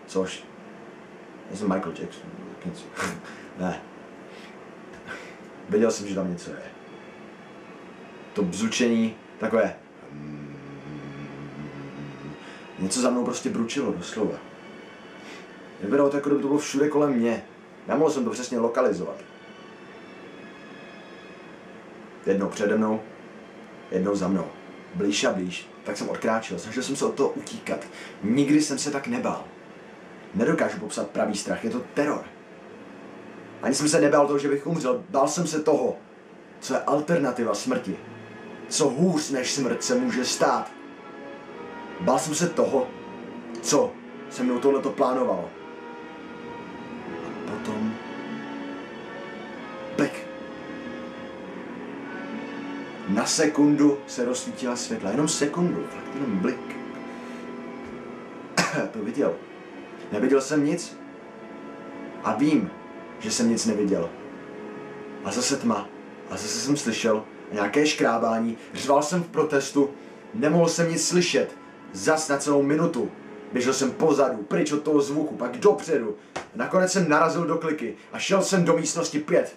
Což? 0.06 0.44
Já 1.50 1.56
jsem 1.56 1.68
Michael 1.68 1.94
Jackson. 2.00 2.30
Něco. 2.64 2.85
ne. 3.58 3.82
Věděl 5.68 5.90
jsem, 5.90 6.08
že 6.08 6.14
tam 6.14 6.32
něco 6.32 6.50
je. 6.50 6.62
To 8.32 8.42
bzučení, 8.42 9.14
takové... 9.38 9.76
Něco 12.78 13.00
za 13.00 13.11
mnou 13.11 13.25
prostě 13.25 13.50
bručilo, 13.50 13.92
doslova. 13.92 14.38
Vypadalo 15.80 16.11
to, 16.11 16.16
jako 16.16 16.28
kdyby 16.28 16.42
to 16.42 16.49
bylo 16.49 16.61
všude 16.61 16.88
kolem 16.88 17.12
mě. 17.12 17.44
Nemohl 17.88 18.11
jsem 18.11 18.25
to 18.25 18.30
přesně 18.30 18.58
lokalizovat. 18.58 19.16
Jednou 22.26 22.49
přede 22.49 22.76
mnou, 22.76 23.00
jednou 23.90 24.14
za 24.14 24.28
mnou. 24.28 24.47
Blíž 24.95 25.25
a 25.25 25.33
blíž. 25.33 25.69
Tak 25.85 25.97
jsem 25.97 26.09
odkráčel, 26.09 26.59
snažil 26.59 26.83
jsem 26.83 26.97
se 26.97 27.05
od 27.05 27.14
toho 27.14 27.28
utíkat. 27.28 27.87
Nikdy 28.23 28.62
jsem 28.62 28.78
se 28.78 28.90
tak 28.90 29.07
nebál. 29.07 29.45
Nedokážu 30.35 30.78
popsat 30.78 31.11
pravý 31.11 31.37
strach, 31.37 31.64
je 31.64 31.71
to 31.71 31.83
teror. 31.95 32.25
Ani 33.62 33.75
jsem 33.75 33.88
se 33.88 34.00
nebál 34.00 34.26
toho, 34.26 34.38
že 34.38 34.49
bych 34.49 34.66
umřel, 34.66 35.05
bál 35.11 35.28
jsem 35.28 35.47
se 35.47 35.62
toho, 35.62 35.97
co 36.61 36.75
je 36.75 36.81
alternativa 36.81 37.55
smrti. 37.55 37.97
Co 38.69 38.88
hůř 38.88 39.31
než 39.31 39.52
smrt 39.52 39.85
se 39.85 39.95
může 39.95 40.25
stát. 40.25 40.71
Bál 42.00 42.19
jsem 42.19 42.35
se 42.35 42.49
toho, 42.49 42.87
co 43.62 43.93
se 44.31 44.43
mnou 44.43 44.59
tohleto 44.59 44.90
plánovalo. 44.90 45.50
Sekundu 53.26 53.99
se 54.06 54.25
rozsvítila 54.25 54.76
světla. 54.76 55.11
Jenom 55.11 55.28
sekundu, 55.28 55.85
fakt 55.90 56.14
jenom 56.14 56.38
blik. 56.38 56.76
to 58.92 58.99
viděl. 58.99 59.35
Neviděl 60.12 60.40
jsem 60.40 60.64
nic. 60.64 60.97
A 62.25 62.35
vím, 62.35 62.71
že 63.18 63.30
jsem 63.30 63.50
nic 63.50 63.66
neviděl. 63.66 64.11
A 65.25 65.33
zase 65.33 65.56
tma. 65.56 65.88
A 66.30 66.37
zase 66.37 66.59
jsem 66.61 66.76
slyšel 66.76 67.25
nějaké 67.52 67.87
škrábání. 67.87 68.59
Řval 68.75 69.02
jsem 69.02 69.23
v 69.23 69.28
protestu. 69.28 69.90
Nemohl 70.35 70.68
jsem 70.68 70.90
nic 70.90 71.09
slyšet. 71.09 71.56
Zas 71.92 72.28
na 72.28 72.37
celou 72.37 72.62
minutu. 72.62 73.11
Běžel 73.52 73.73
jsem 73.73 73.90
pozadu, 73.90 74.42
pryč 74.42 74.73
od 74.73 74.83
toho 74.83 75.00
zvuku, 75.00 75.35
pak 75.35 75.56
dopředu. 75.56 76.16
Nakonec 76.54 76.92
jsem 76.92 77.09
narazil 77.09 77.45
do 77.45 77.56
kliky 77.59 77.97
a 78.12 78.18
šel 78.18 78.42
jsem 78.42 78.64
do 78.64 78.76
místnosti 78.76 79.18
pět. 79.18 79.56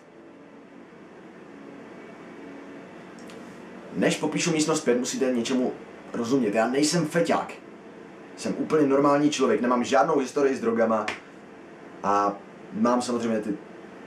Než 3.93 4.17
popíšu 4.17 4.51
místnost 4.51 4.81
pět, 4.81 4.99
musíte 4.99 5.25
něčemu 5.25 5.73
rozumět. 6.13 6.55
Já 6.55 6.67
nejsem 6.67 7.05
feťák. 7.05 7.53
Jsem 8.37 8.55
úplně 8.57 8.87
normální 8.87 9.29
člověk, 9.29 9.61
nemám 9.61 9.83
žádnou 9.83 10.17
historii 10.19 10.55
s 10.55 10.61
drogama 10.61 11.05
a 12.03 12.35
mám 12.73 13.01
samozřejmě 13.01 13.39
ty 13.39 13.57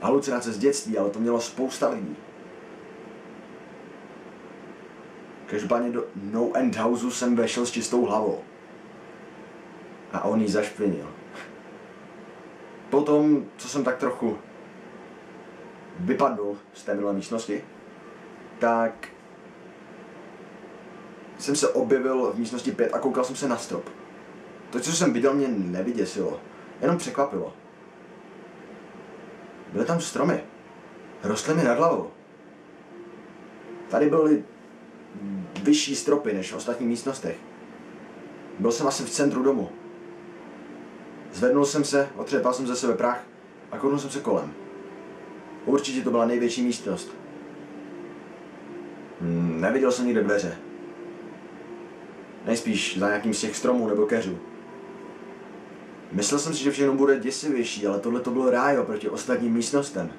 halucinace 0.01 0.51
z 0.51 0.57
dětství, 0.57 0.97
ale 0.97 1.09
to 1.09 1.19
mělo 1.19 1.41
spousta 1.41 1.89
lidí. 1.89 2.15
Každopádně 5.45 5.91
do 5.91 6.05
No 6.15 6.51
End 6.53 6.75
Houseu 6.75 7.11
jsem 7.11 7.35
vešel 7.35 7.65
s 7.65 7.71
čistou 7.71 8.05
hlavou. 8.05 8.41
A 10.13 10.23
on 10.23 10.41
ji 10.41 10.47
zašpinil. 10.47 11.07
Potom, 12.89 13.45
co 13.57 13.69
jsem 13.69 13.83
tak 13.83 13.97
trochu 13.97 14.37
vypadl 15.99 16.57
z 16.73 16.83
té 16.83 16.93
minulé 16.93 17.13
místnosti, 17.13 17.63
tak 18.59 19.07
jsem 21.43 21.55
se 21.55 21.69
objevil 21.69 22.31
v 22.31 22.39
místnosti 22.39 22.71
5 22.71 22.93
a 22.93 22.99
koukal 22.99 23.23
jsem 23.23 23.35
se 23.35 23.47
na 23.47 23.57
strop. 23.57 23.89
To, 24.69 24.79
co 24.79 24.91
jsem 24.91 25.13
viděl, 25.13 25.33
mě 25.33 25.47
nevyděsilo, 25.47 26.39
jenom 26.81 26.97
překvapilo. 26.97 27.53
Byly 29.73 29.85
tam 29.85 30.01
stromy. 30.01 30.43
Rostly 31.23 31.53
mi 31.53 31.63
nad 31.63 31.77
hlavou. 31.77 32.11
Tady 33.89 34.09
byly 34.09 34.43
vyšší 35.63 35.95
stropy 35.95 36.33
než 36.33 36.51
v 36.51 36.55
ostatních 36.55 36.89
místnostech. 36.89 37.37
Byl 38.59 38.71
jsem 38.71 38.87
asi 38.87 39.03
v 39.03 39.09
centru 39.09 39.43
domu. 39.43 39.69
Zvednul 41.33 41.65
jsem 41.65 41.83
se, 41.83 42.09
otřepal 42.15 42.53
jsem 42.53 42.67
ze 42.67 42.75
sebe 42.75 42.93
prach 42.93 43.23
a 43.71 43.77
kouknul 43.77 43.99
jsem 43.99 44.09
se 44.09 44.19
kolem. 44.19 44.53
Určitě 45.65 46.01
to 46.01 46.11
byla 46.11 46.25
největší 46.25 46.63
místnost. 46.63 47.09
Hmm, 49.21 49.61
neviděl 49.61 49.91
jsem 49.91 50.05
nikde 50.05 50.23
dveře. 50.23 50.57
Nejspíš 52.45 52.97
za 52.99 53.07
nějakým 53.07 53.33
z 53.33 53.41
těch 53.41 53.55
stromů 53.55 53.87
nebo 53.87 54.05
keřů. 54.05 54.39
Myslel 56.11 56.39
jsem 56.39 56.53
si, 56.53 56.63
že 56.63 56.71
všechno 56.71 56.93
bude 56.93 57.19
děsivější, 57.19 57.87
ale 57.87 57.99
tohle 57.99 58.21
to 58.21 58.31
bylo 58.31 58.49
ráj 58.49 58.77
oproti 58.77 59.09
ostatním 59.09 59.53
místnostem. 59.53 60.11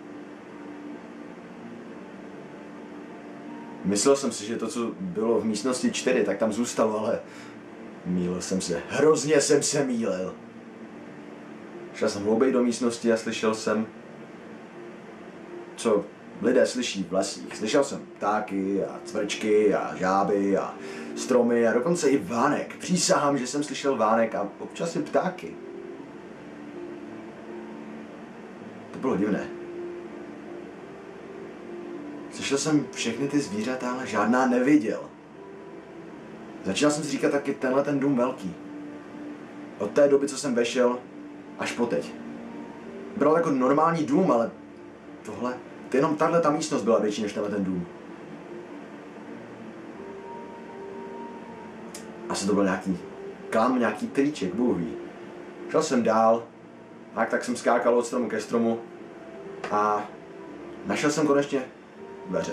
Myslel 3.84 4.16
jsem 4.16 4.32
si, 4.32 4.46
že 4.46 4.56
to, 4.56 4.68
co 4.68 4.92
bylo 5.00 5.40
v 5.40 5.44
místnosti 5.44 5.92
4, 5.92 6.24
tak 6.24 6.38
tam 6.38 6.52
zůstalo, 6.52 6.98
ale 6.98 7.20
mýlil 8.06 8.40
jsem 8.40 8.60
se. 8.60 8.82
Hrozně 8.88 9.40
jsem 9.40 9.62
se 9.62 9.84
mýlil. 9.84 10.34
Šel 11.94 12.08
jsem 12.08 12.22
hlouběji 12.22 12.52
do 12.52 12.62
místnosti 12.62 13.12
a 13.12 13.16
slyšel 13.16 13.54
jsem, 13.54 13.86
co 15.76 16.04
lidé 16.42 16.66
slyší 16.66 17.06
v 17.08 17.12
lesích. 17.12 17.56
Slyšel 17.56 17.84
jsem 17.84 18.00
ptáky 18.16 18.84
a 18.84 19.00
cvrčky 19.04 19.74
a 19.74 19.96
žáby 19.96 20.56
a 20.56 20.74
stromy 21.14 21.68
a 21.68 21.72
dokonce 21.72 22.10
i 22.10 22.18
vánek. 22.18 22.76
Přísahám, 22.76 23.38
že 23.38 23.46
jsem 23.46 23.62
slyšel 23.62 23.96
vánek 23.96 24.34
a 24.34 24.48
občas 24.58 24.96
i 24.96 25.02
ptáky. 25.02 25.54
To 28.92 28.98
bylo 28.98 29.16
divné. 29.16 29.48
Slyšel 32.32 32.58
jsem 32.58 32.86
všechny 32.92 33.28
ty 33.28 33.40
zvířata, 33.40 33.90
ale 33.90 34.06
žádná 34.06 34.46
neviděl. 34.46 35.00
Začal 36.64 36.90
jsem 36.90 37.04
si 37.04 37.10
říkat 37.10 37.32
taky 37.32 37.54
tenhle 37.54 37.82
ten 37.84 38.00
dům 38.00 38.16
velký. 38.16 38.54
Od 39.78 39.90
té 39.90 40.08
doby, 40.08 40.28
co 40.28 40.38
jsem 40.38 40.54
vešel, 40.54 40.98
až 41.58 41.72
po 41.72 41.86
teď. 41.86 42.12
Byl 43.16 43.32
jako 43.36 43.50
normální 43.50 44.04
dům, 44.04 44.30
ale 44.30 44.50
tohle, 45.22 45.54
to 45.88 45.96
jenom 45.96 46.16
tahle 46.16 46.40
ta 46.40 46.50
místnost 46.50 46.82
byla 46.82 46.98
větší 46.98 47.22
než 47.22 47.32
tenhle 47.32 47.52
ten 47.52 47.64
dům. 47.64 47.86
Asi 52.28 52.46
to 52.46 52.54
byl 52.54 52.64
nějaký 52.64 52.98
klam, 53.50 53.78
nějaký 53.78 54.06
triček, 54.06 54.54
Bůh 54.54 54.78
ví. 54.78 54.96
Šel 55.70 55.82
jsem 55.82 56.02
dál, 56.02 56.42
a 57.16 57.24
tak 57.24 57.44
jsem 57.44 57.56
skákal 57.56 57.98
od 57.98 58.06
stromu 58.06 58.28
ke 58.28 58.40
stromu 58.40 58.80
a 59.70 60.08
našel 60.86 61.10
jsem 61.10 61.26
konečně 61.26 61.64
dveře. 62.26 62.52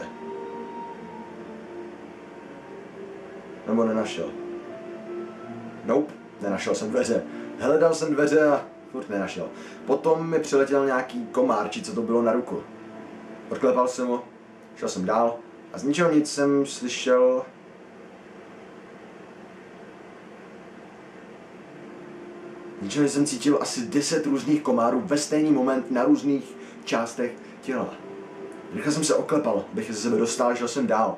Nebo 3.67 3.83
nenašel. 3.85 4.29
Nope, 5.85 6.13
nenašel 6.41 6.75
jsem 6.75 6.89
dveře. 6.89 7.23
Hledal 7.59 7.93
jsem 7.93 8.13
dveře 8.13 8.47
a 8.47 8.65
furt 8.91 9.09
nenašel. 9.09 9.49
Potom 9.85 10.29
mi 10.29 10.39
přiletěl 10.39 10.85
nějaký 10.85 11.25
komár, 11.25 11.69
či 11.69 11.81
co 11.81 11.95
to 11.95 12.01
bylo 12.01 12.21
na 12.21 12.31
ruku. 12.31 12.63
Odklepal 13.49 13.87
jsem 13.87 14.07
ho, 14.07 14.23
šel 14.75 14.89
jsem 14.89 15.05
dál 15.05 15.35
a 15.73 15.77
z 15.77 15.83
ničeho 15.83 16.11
nic 16.11 16.33
jsem 16.33 16.65
slyšel 16.65 17.45
Ničeho 22.91 23.09
jsem 23.09 23.25
cítil 23.25 23.57
asi 23.61 23.81
10 23.81 24.25
různých 24.25 24.61
komárů 24.61 25.01
ve 25.05 25.17
stejný 25.17 25.51
moment 25.51 25.91
na 25.91 26.03
různých 26.03 26.43
částech 26.83 27.31
těla. 27.61 27.93
Rychle 28.73 28.91
jsem 28.91 29.03
se 29.03 29.15
oklepal, 29.15 29.65
bych 29.73 29.91
ze 29.91 30.01
sebe 30.01 30.17
dostal, 30.17 30.55
šel 30.55 30.67
jsem 30.67 30.87
dál. 30.87 31.17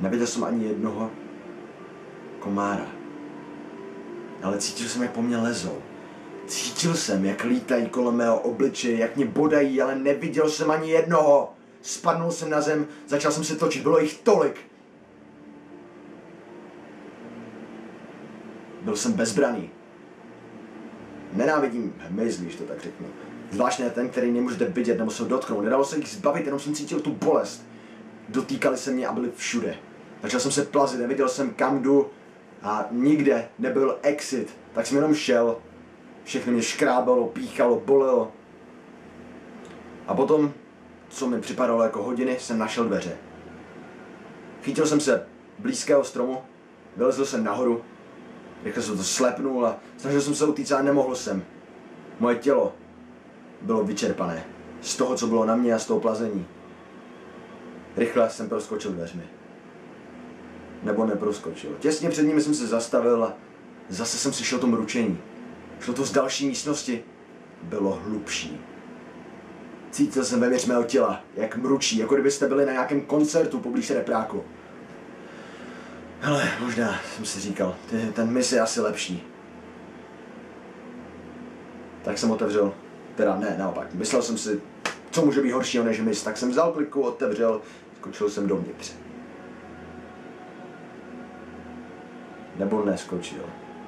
Neviděl 0.00 0.26
jsem 0.26 0.44
ani 0.44 0.64
jednoho 0.64 1.10
komára. 2.38 2.86
Ale 4.42 4.58
cítil 4.58 4.88
jsem, 4.88 5.02
jak 5.02 5.12
po 5.12 5.22
mně 5.22 5.36
lezou. 5.36 5.78
Cítil 6.46 6.94
jsem, 6.94 7.24
jak 7.24 7.44
lítají 7.44 7.86
kolem 7.86 8.16
mého 8.16 8.40
obličeje, 8.40 8.98
jak 8.98 9.16
mě 9.16 9.26
bodají, 9.26 9.82
ale 9.82 9.94
neviděl 9.94 10.50
jsem 10.50 10.70
ani 10.70 10.90
jednoho. 10.90 11.52
Spadnul 11.82 12.30
jsem 12.30 12.50
na 12.50 12.60
zem, 12.60 12.86
začal 13.06 13.32
jsem 13.32 13.44
se 13.44 13.56
točit, 13.56 13.82
bylo 13.82 13.98
jich 13.98 14.18
tolik. 14.18 14.69
Byl 18.90 18.96
jsem 18.96 19.12
bezbraný. 19.12 19.70
Nenávidím 21.32 21.94
hmyz, 21.98 22.40
když 22.40 22.56
to 22.56 22.64
tak 22.64 22.80
řeknu. 22.80 23.06
Zvláště 23.50 23.90
ten, 23.90 24.08
který 24.08 24.32
nemůžete 24.32 24.64
vidět 24.64 24.98
nebo 24.98 25.10
se 25.10 25.24
dotknout. 25.24 25.64
Nedalo 25.64 25.84
se 25.84 25.96
jich 25.96 26.08
zbavit, 26.08 26.44
jenom 26.44 26.60
jsem 26.60 26.74
cítil 26.74 27.00
tu 27.00 27.10
bolest. 27.10 27.66
Dotýkali 28.28 28.76
se 28.76 28.90
mě 28.90 29.06
a 29.06 29.12
byli 29.12 29.30
všude. 29.36 29.74
Začal 30.22 30.40
jsem 30.40 30.52
se 30.52 30.64
plazit, 30.64 31.00
neviděl 31.00 31.28
jsem 31.28 31.50
kam 31.50 31.82
jdu 31.82 32.10
a 32.62 32.86
nikde 32.90 33.48
nebyl 33.58 33.98
exit. 34.02 34.56
Tak 34.72 34.86
jsem 34.86 34.96
jenom 34.96 35.14
šel. 35.14 35.56
Všechno 36.24 36.52
mě 36.52 36.62
škrábalo, 36.62 37.26
píchalo, 37.26 37.80
bolelo. 37.80 38.32
A 40.06 40.14
potom, 40.14 40.52
co 41.08 41.26
mi 41.26 41.40
připadalo 41.40 41.82
jako 41.82 42.02
hodiny, 42.02 42.36
jsem 42.40 42.58
našel 42.58 42.84
dveře. 42.84 43.16
Chytil 44.62 44.86
jsem 44.86 45.00
se 45.00 45.26
blízkého 45.58 46.04
stromu, 46.04 46.42
vylezl 46.96 47.24
jsem 47.24 47.44
nahoru, 47.44 47.84
rychle 48.64 48.82
jsem 48.82 48.96
to 48.96 49.04
slepnul 49.04 49.66
a 49.66 49.78
snažil 49.96 50.20
jsem 50.20 50.34
se 50.34 50.46
utíct, 50.46 50.72
ale 50.72 50.82
nemohl 50.82 51.16
jsem. 51.16 51.42
Moje 52.20 52.36
tělo 52.36 52.74
bylo 53.62 53.84
vyčerpané. 53.84 54.44
Z 54.80 54.96
toho, 54.96 55.16
co 55.16 55.26
bylo 55.26 55.44
na 55.44 55.56
mě 55.56 55.74
a 55.74 55.78
z 55.78 55.86
toho 55.86 56.00
plazení. 56.00 56.46
Rychle 57.96 58.30
jsem 58.30 58.48
proskočil 58.48 58.92
dveřmi. 58.92 59.22
Nebo 60.82 61.06
neproskočil. 61.06 61.70
Těsně 61.78 62.10
před 62.10 62.22
nimi 62.22 62.40
jsem 62.40 62.54
se 62.54 62.66
zastavil 62.66 63.24
a 63.24 63.36
zase 63.88 64.18
jsem 64.18 64.32
slyšel 64.32 64.58
to 64.58 64.66
mručení. 64.66 65.18
Šlo 65.80 65.94
to 65.94 66.04
z 66.04 66.12
další 66.12 66.46
místnosti. 66.46 67.04
Bylo 67.62 68.00
hlubší. 68.04 68.60
Cítil 69.90 70.24
jsem 70.24 70.40
vevnitř 70.40 70.66
mého 70.66 70.84
těla, 70.84 71.24
jak 71.34 71.56
mručí, 71.56 71.98
jako 71.98 72.14
kdybyste 72.14 72.48
byli 72.48 72.66
na 72.66 72.72
nějakém 72.72 73.00
koncertu 73.00 73.60
poblíž 73.60 73.90
repráku. 73.90 74.44
Ale 76.22 76.50
možná 76.60 77.00
jsem 77.14 77.24
si 77.24 77.40
říkal, 77.40 77.76
ty, 77.90 78.12
ten 78.12 78.30
mis 78.30 78.52
je 78.52 78.60
asi 78.60 78.80
lepší. 78.80 79.26
Tak 82.02 82.18
jsem 82.18 82.30
otevřel, 82.30 82.74
teda 83.16 83.36
ne, 83.36 83.54
naopak, 83.58 83.94
myslel 83.94 84.22
jsem 84.22 84.38
si, 84.38 84.60
co 85.10 85.24
může 85.24 85.42
být 85.42 85.52
horšího 85.52 85.84
než 85.84 86.00
mis, 86.00 86.22
tak 86.22 86.36
jsem 86.36 86.50
vzal 86.50 86.72
kliku, 86.72 87.00
otevřel, 87.00 87.60
skočil 87.98 88.30
jsem 88.30 88.46
dovnitř. 88.46 88.92
Nebo 92.56 92.84
neskočil. 92.84 93.44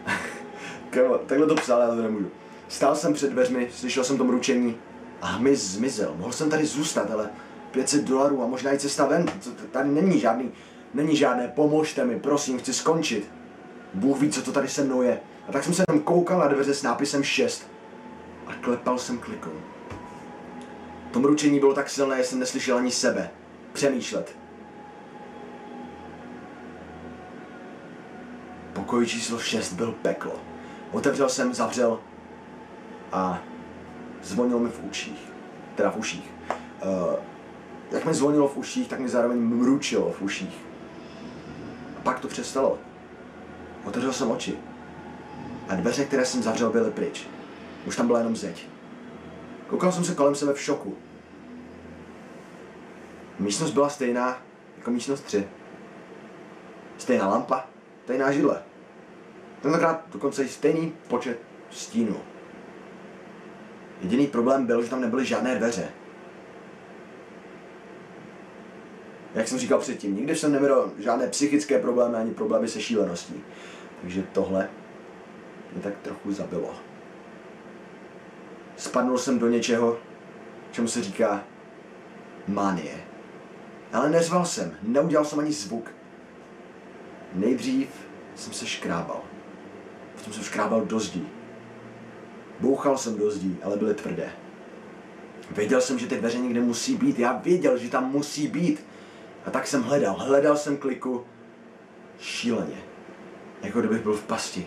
Kamo, 0.91 1.19
takhle 1.19 1.47
to 1.47 1.55
psal, 1.55 1.81
já 1.81 1.87
to 1.87 2.03
nemůžu. 2.03 2.31
Stál 2.69 2.95
jsem 2.95 3.13
před 3.13 3.31
dveřmi, 3.31 3.69
slyšel 3.73 4.05
jsem 4.05 4.19
to 4.19 4.25
mručení 4.25 4.77
a 5.23 5.27
hmyz 5.27 5.61
zmizel. 5.61 6.15
Mohl 6.17 6.33
jsem 6.33 6.51
tady 6.51 6.67
zůstat, 6.67 7.11
ale 7.11 7.31
500 7.71 8.05
dolarů 8.05 8.43
a 8.43 8.47
možná 8.47 8.73
i 8.75 8.79
cesta 8.79 9.07
ven. 9.07 9.27
Tady 9.71 9.89
není 9.89 10.21
žádný, 10.21 10.53
není 10.95 11.17
žádné, 11.17 11.49
pomožte 11.49 12.05
mi, 12.05 12.21
prosím, 12.21 12.59
chci 12.59 12.75
skončit. 12.75 13.31
Bůh 13.95 14.21
ví, 14.21 14.31
co 14.31 14.43
to 14.43 14.53
tady 14.53 14.69
se 14.69 14.85
mnou 14.85 15.03
je. 15.03 15.21
A 15.49 15.53
tak 15.53 15.65
jsem 15.65 15.75
se 15.75 15.83
tam 15.87 16.01
koukal 16.01 16.39
na 16.39 16.49
dveře 16.49 16.75
s 16.75 16.83
nápisem 16.83 17.23
6 17.23 17.71
a 18.47 18.55
klepal 18.55 18.99
jsem 18.99 19.19
klikou. 19.19 19.53
To 21.11 21.21
mručení 21.21 21.61
bylo 21.61 21.75
tak 21.75 21.91
silné, 21.91 22.17
že 22.17 22.25
jsem 22.25 22.39
neslyšel 22.39 22.77
ani 22.77 22.91
sebe. 22.91 23.31
Přemýšlet. 23.73 24.37
Pokoj 28.73 29.07
číslo 29.07 29.39
6 29.39 29.73
byl 29.73 29.93
peklo. 30.03 30.33
Otevřel 30.91 31.29
jsem, 31.29 31.55
zavřel 31.55 32.01
a 33.13 33.43
zvonil 34.23 34.59
mi 34.59 34.69
v 34.69 34.85
uších. 34.91 35.33
Teda 35.75 35.91
v 35.91 35.97
uších. 35.97 36.31
Uh, 36.85 37.15
jak 37.91 38.05
mi 38.05 38.15
zvonilo 38.15 38.49
v 38.49 38.57
uších, 38.57 38.89
tak 38.89 39.01
mi 39.01 39.09
zároveň 39.09 39.39
mručilo 39.39 40.11
v 40.11 40.23
uších. 40.23 40.72
Pak 42.03 42.21
to 42.21 42.29
přestalo. 42.29 42.79
Otevřel 43.85 44.13
jsem 44.13 44.31
oči. 44.31 44.59
A 45.69 45.75
dveře, 45.75 46.05
které 46.05 46.25
jsem 46.25 46.43
zavřel, 46.43 46.71
byly 46.71 46.91
pryč. 46.91 47.27
Už 47.87 47.97
tam 47.97 48.07
byla 48.07 48.19
jenom 48.19 48.37
zeď. 48.37 48.67
Koukal 49.67 49.93
jsem 49.93 50.05
se 50.05 50.15
kolem 50.15 50.35
sebe 50.35 50.53
v 50.53 50.61
šoku. 50.61 50.97
Místnost 53.39 53.71
byla 53.71 53.89
stejná 53.89 54.43
jako 54.77 54.91
místnost 54.91 55.21
3. 55.21 55.49
Stejná 56.99 57.29
lampa, 57.29 57.67
stejná 58.05 58.33
židle. 58.33 58.63
Tentokrát 59.63 60.05
dokonce 60.13 60.45
i 60.45 60.49
stejný 60.49 60.93
počet 61.09 61.41
stínů. 61.71 62.17
Jediný 64.01 64.27
problém 64.27 64.67
byl, 64.67 64.83
že 64.83 64.91
tam 64.91 65.01
nebyly 65.01 65.27
žádné 65.27 65.55
dveře. 65.55 65.89
Jak 69.35 69.49
jsem 69.49 69.59
říkal 69.59 69.79
předtím, 69.79 70.17
nikdy 70.17 70.37
jsem 70.37 70.53
neměl 70.53 70.93
žádné 70.99 71.27
psychické 71.29 71.79
problémy 71.79 72.17
ani 72.17 72.31
problémy 72.31 72.69
se 72.69 72.81
šíleností. 72.81 73.35
Takže 74.01 74.25
tohle 74.33 74.69
mě 75.73 75.83
tak 75.83 75.95
trochu 76.03 76.33
zabilo. 76.33 76.75
Spadnul 78.77 79.19
jsem 79.19 79.39
do 79.39 79.49
něčeho, 79.49 79.99
čemu 80.71 80.89
se 80.89 81.03
říká 81.03 81.45
manie. 82.49 83.05
Ale 83.93 84.11
neřval 84.11 84.45
jsem, 84.45 84.77
neudělal 84.83 85.25
jsem 85.25 85.39
ani 85.39 85.53
zvuk. 85.53 85.91
Nejdřív 87.35 87.89
jsem 88.35 88.53
se 88.53 88.67
škrábal. 88.67 89.21
Potom 90.17 90.33
jsem 90.33 90.43
škrábal 90.43 90.81
do 90.81 91.01
zdí. 91.01 91.29
Bouchal 92.61 92.99
jsem 92.99 93.19
do 93.19 93.31
zdí, 93.31 93.59
ale 93.63 93.77
byly 93.77 93.95
tvrdé. 93.95 94.33
Věděl 95.51 95.81
jsem, 95.81 95.99
že 95.99 96.07
ty 96.07 96.17
dveře 96.17 96.39
někde 96.39 96.61
musí 96.61 96.97
být. 96.97 97.19
Já 97.19 97.33
věděl, 97.33 97.79
že 97.79 97.89
tam 97.89 98.11
musí 98.11 98.49
být. 98.49 98.85
A 99.47 99.51
tak 99.51 99.67
jsem 99.67 99.83
hledal. 99.83 100.15
Hledal 100.19 100.57
jsem 100.57 100.77
kliku 100.77 101.25
šíleně. 102.19 102.83
Jako 103.63 103.81
kdybych 103.81 104.03
byl 104.03 104.15
v 104.15 104.25
pasti. 104.25 104.67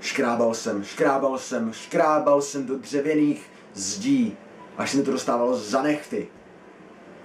Škrábal 0.00 0.54
jsem, 0.54 0.84
škrábal 0.84 1.38
jsem, 1.38 1.72
škrábal 1.72 2.42
jsem 2.42 2.66
do 2.66 2.78
dřevěných 2.78 3.50
zdí, 3.74 4.36
až 4.76 4.90
se 4.90 4.96
mi 4.96 5.02
to 5.02 5.10
dostávalo 5.10 5.56
za 5.56 5.82
nechty. 5.82 6.28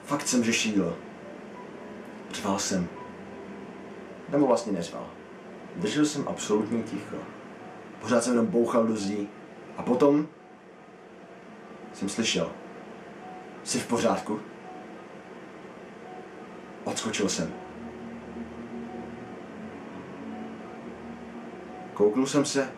Fakt 0.04 0.28
jsem 0.28 0.44
řešil. 0.44 0.98
Řval 2.32 2.60
jsem. 2.60 2.88
Nebo 4.30 4.48
vlastně 4.48 4.72
neřval. 4.72 5.08
Držel 5.76 6.06
jsem 6.06 6.28
absolutně 6.28 6.84
ticho. 6.84 7.16
Pořád 8.02 8.24
jsem 8.24 8.34
jenom 8.34 8.48
bouchal 8.48 8.88
do 8.88 8.96
zdí. 8.96 9.30
A 9.78 9.84
potom 9.84 10.28
jsem 11.94 12.10
slyšel. 12.10 12.52
Jsi 13.64 13.80
v 13.80 13.88
pořádku? 13.88 14.40
Odskočil 16.84 17.30
jsem. 17.30 17.54
Kouknul 21.94 22.26
jsem 22.26 22.46
se 22.46 22.70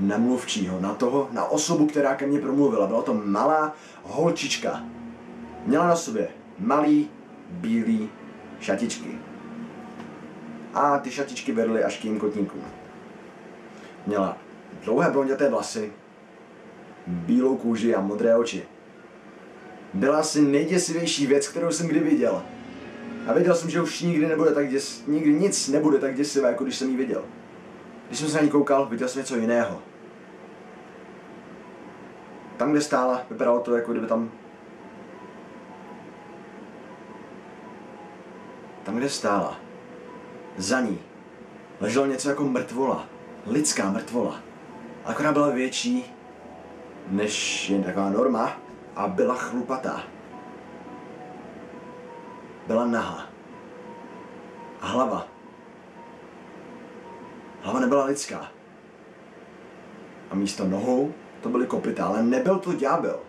na 0.00 0.18
mluvčího, 0.18 0.80
na 0.80 0.94
toho, 0.94 1.28
na 1.32 1.44
osobu, 1.44 1.86
která 1.86 2.14
ke 2.14 2.26
mně 2.26 2.40
promluvila. 2.40 2.86
Byla 2.86 3.02
to 3.02 3.14
malá 3.14 3.74
holčička. 4.02 4.84
Měla 5.66 5.86
na 5.86 5.96
sobě 5.96 6.28
malý, 6.58 7.10
bílý 7.50 8.10
šatičky. 8.60 9.18
A 10.74 10.98
ty 10.98 11.10
šatičky 11.10 11.52
vedly 11.52 11.84
až 11.84 11.98
k 11.98 12.04
jím 12.04 12.18
kotníkům. 12.18 12.62
Měla 14.06 14.36
dlouhé 14.84 15.10
blonděté 15.10 15.48
vlasy, 15.48 15.92
bílou 17.06 17.56
kůži 17.56 17.94
a 17.94 18.00
modré 18.00 18.36
oči. 18.36 18.62
Byla 19.94 20.18
asi 20.18 20.40
nejděsivější 20.40 21.26
věc, 21.26 21.48
kterou 21.48 21.70
jsem 21.70 21.86
kdy 21.86 22.00
viděl. 22.00 22.42
A 23.26 23.32
věděl 23.32 23.54
jsem, 23.54 23.70
že 23.70 23.82
už 23.82 24.00
nikdy 24.00 24.26
nebude 24.26 24.50
tak 24.50 24.68
děs... 24.68 25.02
nikdy 25.06 25.32
nic 25.32 25.68
nebude 25.68 25.98
tak 25.98 26.14
děsivé, 26.14 26.48
jako 26.48 26.64
když 26.64 26.76
jsem 26.76 26.90
ji 26.90 26.96
viděl. 26.96 27.24
Když 28.06 28.18
jsem 28.18 28.28
se 28.28 28.36
na 28.36 28.42
ní 28.42 28.50
koukal, 28.50 28.86
viděl 28.86 29.08
jsem 29.08 29.20
něco 29.20 29.36
jiného. 29.36 29.82
Tam, 32.56 32.70
kde 32.70 32.80
stála, 32.80 33.22
vypadalo 33.30 33.60
to, 33.60 33.76
jako 33.76 33.92
kdyby 33.92 34.06
tam... 34.06 34.30
Tam, 38.82 38.96
kde 38.96 39.08
stála, 39.08 39.60
za 40.56 40.80
ní, 40.80 40.98
leželo 41.80 42.06
něco 42.06 42.28
jako 42.28 42.44
mrtvola. 42.44 43.06
Lidská 43.46 43.90
mrtvola. 43.90 44.40
Akorát 45.04 45.32
byla 45.32 45.50
větší, 45.50 46.14
než 47.08 47.70
jen 47.70 47.82
taková 47.82 48.10
norma 48.10 48.67
a 48.98 49.08
byla 49.08 49.34
chlupatá 49.34 50.02
byla 52.68 52.86
nahá. 52.86 53.26
A 54.80 54.86
hlava. 54.86 55.28
Hlava 57.62 57.80
nebyla 57.80 58.04
lidská. 58.04 58.52
A 60.30 60.34
místo 60.34 60.64
nohou 60.64 61.14
to 61.40 61.48
byly 61.48 61.66
kopyta, 61.66 62.06
ale 62.06 62.22
nebyl 62.22 62.58
to 62.58 62.72
ďábel. 62.72 63.20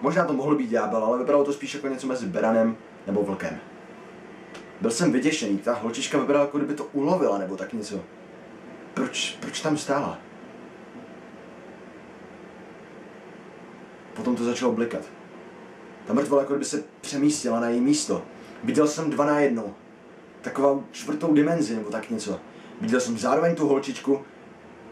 Možná 0.00 0.24
to 0.24 0.32
mohl 0.32 0.56
být 0.56 0.70
ďábel, 0.70 1.04
ale 1.04 1.18
vypadalo 1.18 1.44
to 1.44 1.52
spíš 1.52 1.74
jako 1.74 1.88
něco 1.88 2.06
mezi 2.06 2.26
beranem 2.26 2.76
nebo 3.06 3.22
vlkem. 3.22 3.58
Byl 4.80 4.90
jsem 4.90 5.12
vyděšený, 5.12 5.58
ta 5.58 5.74
holčička 5.74 6.18
vypadala, 6.18 6.44
jako 6.44 6.58
kdyby 6.58 6.74
to 6.74 6.84
ulovila 6.84 7.38
nebo 7.38 7.56
tak 7.56 7.72
něco. 7.72 8.00
proč, 8.94 9.38
proč 9.40 9.60
tam 9.60 9.76
stála? 9.76 10.18
Potom 14.16 14.36
to 14.36 14.44
začalo 14.44 14.72
blikat. 14.72 15.02
Ta 16.06 16.12
mrtvola 16.12 16.42
jako 16.42 16.52
kdyby 16.52 16.64
se 16.64 16.84
přemístila 17.00 17.60
na 17.60 17.68
její 17.68 17.80
místo. 17.80 18.22
Viděl 18.64 18.88
jsem 18.88 19.10
dva 19.10 19.24
na. 19.24 19.62
Taková 20.40 20.80
čtvrtou 20.92 21.34
dimenzi 21.34 21.76
nebo 21.76 21.90
tak 21.90 22.10
něco. 22.10 22.40
Viděl 22.80 23.00
jsem 23.00 23.18
zároveň 23.18 23.54
tu 23.54 23.68
holčičku 23.68 24.22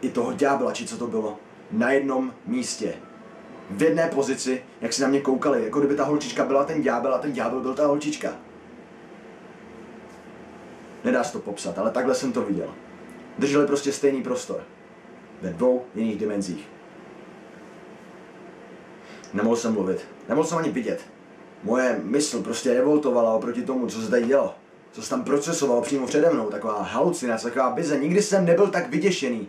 i 0.00 0.10
toho 0.10 0.32
ďábla, 0.32 0.72
či 0.72 0.86
co 0.86 0.96
to 0.96 1.06
bylo. 1.06 1.38
Na 1.70 1.90
jednom 1.90 2.34
místě. 2.46 2.94
V 3.70 3.82
jedné 3.82 4.08
pozici, 4.08 4.62
jak 4.80 4.92
si 4.92 5.02
na 5.02 5.08
mě 5.08 5.20
koukali, 5.20 5.64
jako 5.64 5.78
kdyby 5.78 5.94
ta 5.94 6.04
holčička 6.04 6.44
byla 6.44 6.64
ten 6.64 6.82
ďábel 6.82 7.14
a 7.14 7.18
ten 7.18 7.32
ďábel 7.32 7.60
byl 7.60 7.74
ta 7.74 7.86
holčička. 7.86 8.32
Nedá 11.04 11.24
se 11.24 11.32
to 11.32 11.38
popsat, 11.38 11.78
ale 11.78 11.90
takhle 11.90 12.14
jsem 12.14 12.32
to 12.32 12.42
viděl. 12.42 12.74
Drželi 13.38 13.66
prostě 13.66 13.92
stejný 13.92 14.22
prostor. 14.22 14.62
Ve 15.42 15.50
dvou 15.50 15.84
jiných 15.94 16.18
dimenzích. 16.18 16.73
Nemohl 19.34 19.56
jsem 19.56 19.72
mluvit. 19.72 20.06
Nemohl 20.28 20.48
jsem 20.48 20.58
ani 20.58 20.70
vidět. 20.70 21.00
Moje 21.62 22.00
mysl 22.02 22.42
prostě 22.42 22.74
revoltovala 22.74 23.34
oproti 23.34 23.62
tomu, 23.62 23.86
co 23.86 24.02
se 24.02 24.10
tady 24.10 24.26
dělo. 24.26 24.54
Co 24.92 25.02
se 25.02 25.10
tam 25.10 25.24
procesovalo 25.24 25.82
přímo 25.82 26.06
přede 26.06 26.30
mnou. 26.30 26.50
Taková 26.50 26.82
halucinace, 26.82 27.48
taková 27.48 27.70
bize. 27.70 27.98
Nikdy 27.98 28.22
jsem 28.22 28.44
nebyl 28.44 28.66
tak 28.66 28.90
vyděšený. 28.90 29.48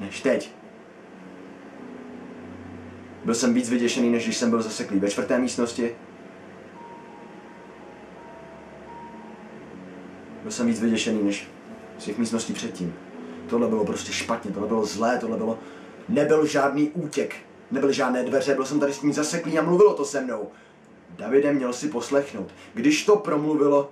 Než 0.00 0.20
teď. 0.20 0.52
Byl 3.24 3.34
jsem 3.34 3.54
víc 3.54 3.70
vyděšený, 3.70 4.10
než 4.10 4.24
když 4.24 4.36
jsem 4.36 4.50
byl 4.50 4.62
zaseklý 4.62 4.98
ve 4.98 5.10
čtvrté 5.10 5.38
místnosti. 5.38 5.94
Byl 10.42 10.50
jsem 10.50 10.66
víc 10.66 10.80
vyděšený, 10.80 11.22
než 11.22 11.50
z 11.98 12.04
těch 12.04 12.18
místností 12.18 12.52
předtím. 12.52 12.94
Tohle 13.48 13.68
bylo 13.68 13.84
prostě 13.84 14.12
špatně, 14.12 14.50
tohle 14.50 14.68
bylo 14.68 14.86
zlé, 14.86 15.18
tohle 15.18 15.36
bylo... 15.36 15.58
Nebyl 16.08 16.46
žádný 16.46 16.90
útěk, 16.90 17.36
nebyly 17.70 17.94
žádné 17.94 18.24
dveře, 18.24 18.54
byl 18.54 18.66
jsem 18.66 18.80
tady 18.80 18.92
s 18.92 18.98
tím 18.98 19.12
zaseklý 19.12 19.58
a 19.58 19.62
mluvilo 19.62 19.94
to 19.94 20.04
se 20.04 20.20
mnou. 20.20 20.48
Davide 21.10 21.52
měl 21.52 21.72
si 21.72 21.88
poslechnout. 21.88 22.48
Když 22.74 23.04
to 23.04 23.16
promluvilo, 23.16 23.90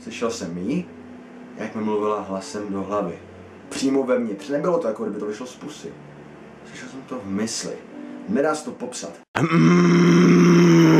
slyšel 0.00 0.30
jsem 0.30 0.58
jí, 0.58 0.86
jak 1.56 1.74
mi 1.74 1.82
mluvila 1.82 2.20
hlasem 2.20 2.72
do 2.72 2.82
hlavy. 2.82 3.18
Přímo 3.68 4.02
vevnitř. 4.02 4.48
Nebylo 4.48 4.78
to, 4.78 4.88
jako 4.88 5.04
kdyby 5.04 5.20
to 5.20 5.26
vyšlo 5.26 5.46
z 5.46 5.56
pusy. 5.56 5.92
Slyšel 6.68 6.88
jsem 6.88 7.02
to 7.02 7.18
v 7.18 7.26
mysli. 7.26 7.74
Nedá 8.28 8.54
se 8.54 8.64
to 8.64 8.70
popsat. 8.70 9.12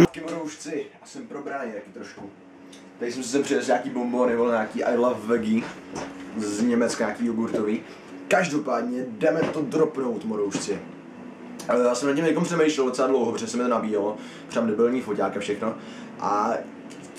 Taky 0.01 0.21
moroušci. 0.21 0.87
A 1.03 1.07
jsem 1.07 1.27
probraný 1.27 1.73
taky 1.73 1.91
trošku. 1.91 2.31
Tady 2.99 3.13
jsem 3.13 3.23
si 3.23 3.29
sem 3.29 3.43
přivez 3.43 3.67
nějaký 3.67 3.91
bombony, 3.91 4.37
vole, 4.37 4.53
nějaký 4.53 4.85
I 4.85 4.97
love 4.97 5.21
veggie 5.27 5.63
z 6.37 6.63
Německa, 6.63 7.05
nějaký 7.05 7.27
jogurtový. 7.27 7.81
Každopádně 8.29 9.05
jdeme 9.09 9.41
to 9.41 9.63
dropnout, 9.63 10.25
moroušci. 10.25 10.79
Já 11.69 11.95
jsem 11.95 12.09
nad 12.09 12.15
tím 12.15 12.25
někom 12.25 12.45
přemýšlel 12.45 12.87
docela 12.87 13.09
dlouho, 13.09 13.33
protože 13.33 13.47
se 13.47 13.57
mi 13.57 13.63
to 13.63 13.69
nabíjelo, 13.69 14.17
třeba 14.49 14.67
debilní 14.67 15.01
foťák 15.01 15.37
a 15.37 15.41
všechno. 15.41 15.75
A 16.21 16.53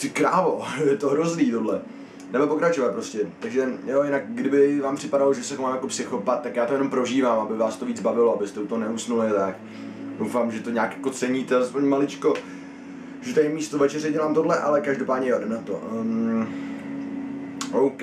ty 0.01 0.10
krávo, 0.10 0.63
je 0.89 0.97
to 0.97 1.10
hrozný 1.10 1.51
tohle. 1.51 1.81
Jdeme 2.31 2.47
pokračovat 2.47 2.91
prostě. 2.91 3.19
Takže 3.39 3.69
jo, 3.88 4.03
jinak 4.03 4.23
kdyby 4.27 4.79
vám 4.79 4.95
připadalo, 4.95 5.34
že 5.34 5.43
se 5.43 5.55
chovám 5.55 5.75
jako 5.75 5.88
psychopat, 5.88 6.41
tak 6.41 6.55
já 6.55 6.65
to 6.65 6.73
jenom 6.73 6.89
prožívám, 6.89 7.39
aby 7.39 7.58
vás 7.58 7.77
to 7.77 7.86
víc 7.86 8.01
bavilo, 8.01 8.36
abyste 8.36 8.60
u 8.60 8.67
toho 8.67 8.81
neusnuli, 8.81 9.31
tak 9.31 9.55
doufám, 10.19 10.51
že 10.51 10.60
to 10.60 10.69
nějak 10.69 10.95
jako 10.95 11.10
ceníte, 11.10 11.55
aspoň 11.55 11.86
maličko, 11.86 12.34
že 13.21 13.34
tady 13.34 13.49
místo 13.49 13.77
večeře 13.77 14.12
dělám 14.12 14.34
tohle, 14.34 14.60
ale 14.60 14.81
každopádně 14.81 15.29
jo, 15.29 15.39
na 15.45 15.58
to. 15.58 15.73
Um, 15.73 16.47
OK. 17.71 18.01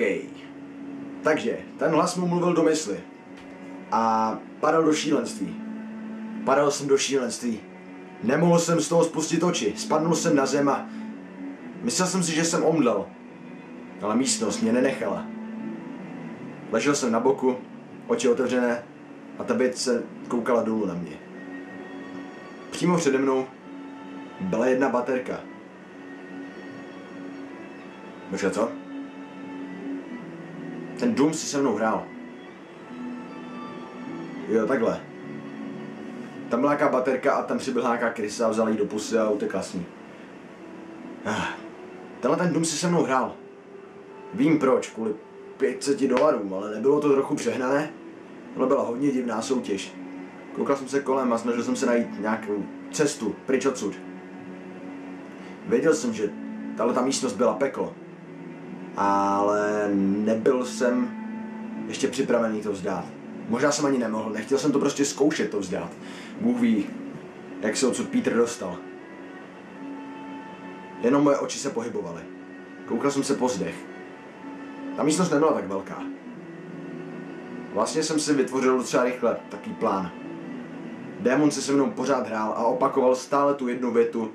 Takže, 1.23 1.57
ten 1.77 1.91
hlas 1.91 2.15
mu 2.15 2.27
mluvil 2.27 2.53
do 2.53 2.63
mysli. 2.63 2.97
A 3.91 4.37
padal 4.59 4.83
do 4.83 4.93
šílenství. 4.93 5.62
Padal 6.45 6.71
jsem 6.71 6.87
do 6.87 6.97
šílenství. 6.97 7.59
Nemohl 8.23 8.59
jsem 8.59 8.81
z 8.81 8.89
toho 8.89 9.03
spustit 9.03 9.43
oči. 9.43 9.73
Spadnul 9.77 10.15
jsem 10.15 10.35
na 10.35 10.45
zem 10.45 10.69
a 10.69 10.89
myslel 11.81 12.07
jsem 12.07 12.23
si, 12.23 12.35
že 12.35 12.43
jsem 12.43 12.63
omdlel. 12.63 13.05
Ale 14.01 14.15
místnost 14.15 14.61
mě 14.61 14.73
nenechala. 14.73 15.25
Ležel 16.71 16.95
jsem 16.95 17.11
na 17.11 17.19
boku, 17.19 17.57
oči 18.07 18.29
otevřené 18.29 18.83
a 19.39 19.43
ta 19.43 19.53
věc 19.53 19.83
se 19.83 20.03
koukala 20.27 20.63
dolů 20.63 20.85
na 20.85 20.93
mě. 20.93 21.19
Přímo 22.71 22.97
přede 22.97 23.17
mnou 23.17 23.45
byla 24.39 24.65
jedna 24.65 24.89
baterka. 24.89 25.39
Počkej, 28.29 28.51
co? 28.51 28.71
Ten 30.99 31.15
dům 31.15 31.33
si 31.33 31.47
se 31.47 31.61
mnou 31.61 31.75
hrál. 31.75 32.03
Jo, 34.49 34.67
takhle. 34.67 35.12
Tam 36.53 36.61
byla 36.61 36.73
nějaká 36.73 36.89
baterka 36.89 37.33
a 37.33 37.43
tam 37.43 37.57
přibyla 37.57 37.87
nějaká 37.87 38.09
krysa, 38.09 38.49
vzala 38.49 38.69
jí 38.69 38.77
do 38.77 38.85
pusy 38.85 39.17
a 39.17 39.29
utekla 39.29 39.61
s 39.61 39.73
ní. 39.73 39.85
Ah, 41.25 41.47
tenhle 42.19 42.37
ten 42.37 42.53
dům 42.53 42.65
si 42.65 42.77
se 42.77 42.87
mnou 42.87 43.03
hrál. 43.03 43.35
Vím 44.33 44.59
proč, 44.59 44.89
kvůli 44.89 45.13
500 45.57 46.01
dolarům, 46.01 46.53
ale 46.53 46.71
nebylo 46.75 47.01
to 47.01 47.13
trochu 47.13 47.35
přehnané? 47.35 47.89
Tohle 48.53 48.67
byla 48.67 48.83
hodně 48.83 49.11
divná 49.11 49.41
soutěž. 49.41 49.93
Koukal 50.55 50.75
jsem 50.75 50.87
se 50.87 50.99
kolem 50.99 51.33
a 51.33 51.37
snažil 51.37 51.63
jsem 51.63 51.75
se 51.75 51.85
najít 51.85 52.19
nějakou 52.19 52.63
cestu 52.91 53.35
pryč 53.45 53.65
odsud. 53.65 53.93
Věděl 55.67 55.93
jsem, 55.93 56.13
že 56.13 56.29
tahle 56.77 56.93
ta 56.93 57.01
místnost 57.01 57.33
byla 57.33 57.53
peklo, 57.53 57.93
ale 58.97 59.89
nebyl 59.95 60.65
jsem 60.65 61.11
ještě 61.87 62.07
připravený 62.07 62.61
to 62.61 62.71
vzdát. 62.71 63.22
Možná 63.53 63.71
jsem 63.71 63.85
ani 63.85 63.97
nemohl, 63.97 64.29
nechtěl 64.29 64.57
jsem 64.57 64.71
to 64.71 64.79
prostě 64.79 65.05
zkoušet 65.05 65.51
to 65.51 65.59
vzdát. 65.59 65.91
Bůh 66.41 66.59
ví, 66.59 66.85
jak 67.61 67.77
se 67.77 67.87
odsud 67.87 68.09
Peter 68.09 68.35
dostal. 68.35 68.77
Jenom 71.01 71.23
moje 71.23 71.37
oči 71.37 71.59
se 71.59 71.69
pohybovaly. 71.69 72.21
Koukal 72.85 73.11
jsem 73.11 73.23
se 73.23 73.35
po 73.35 73.49
zdech. 73.49 73.75
Ta 74.95 75.03
místnost 75.03 75.31
nebyla 75.31 75.53
tak 75.53 75.67
velká. 75.67 76.03
Vlastně 77.73 78.03
jsem 78.03 78.19
si 78.19 78.33
vytvořil 78.33 78.77
docela 78.77 79.03
rychle 79.03 79.37
taký 79.49 79.69
plán. 79.73 80.11
Démon 81.19 81.51
se 81.51 81.61
se 81.61 81.71
mnou 81.71 81.91
pořád 81.91 82.27
hrál 82.27 82.53
a 82.57 82.65
opakoval 82.65 83.15
stále 83.15 83.53
tu 83.53 83.67
jednu 83.67 83.91
větu, 83.91 84.31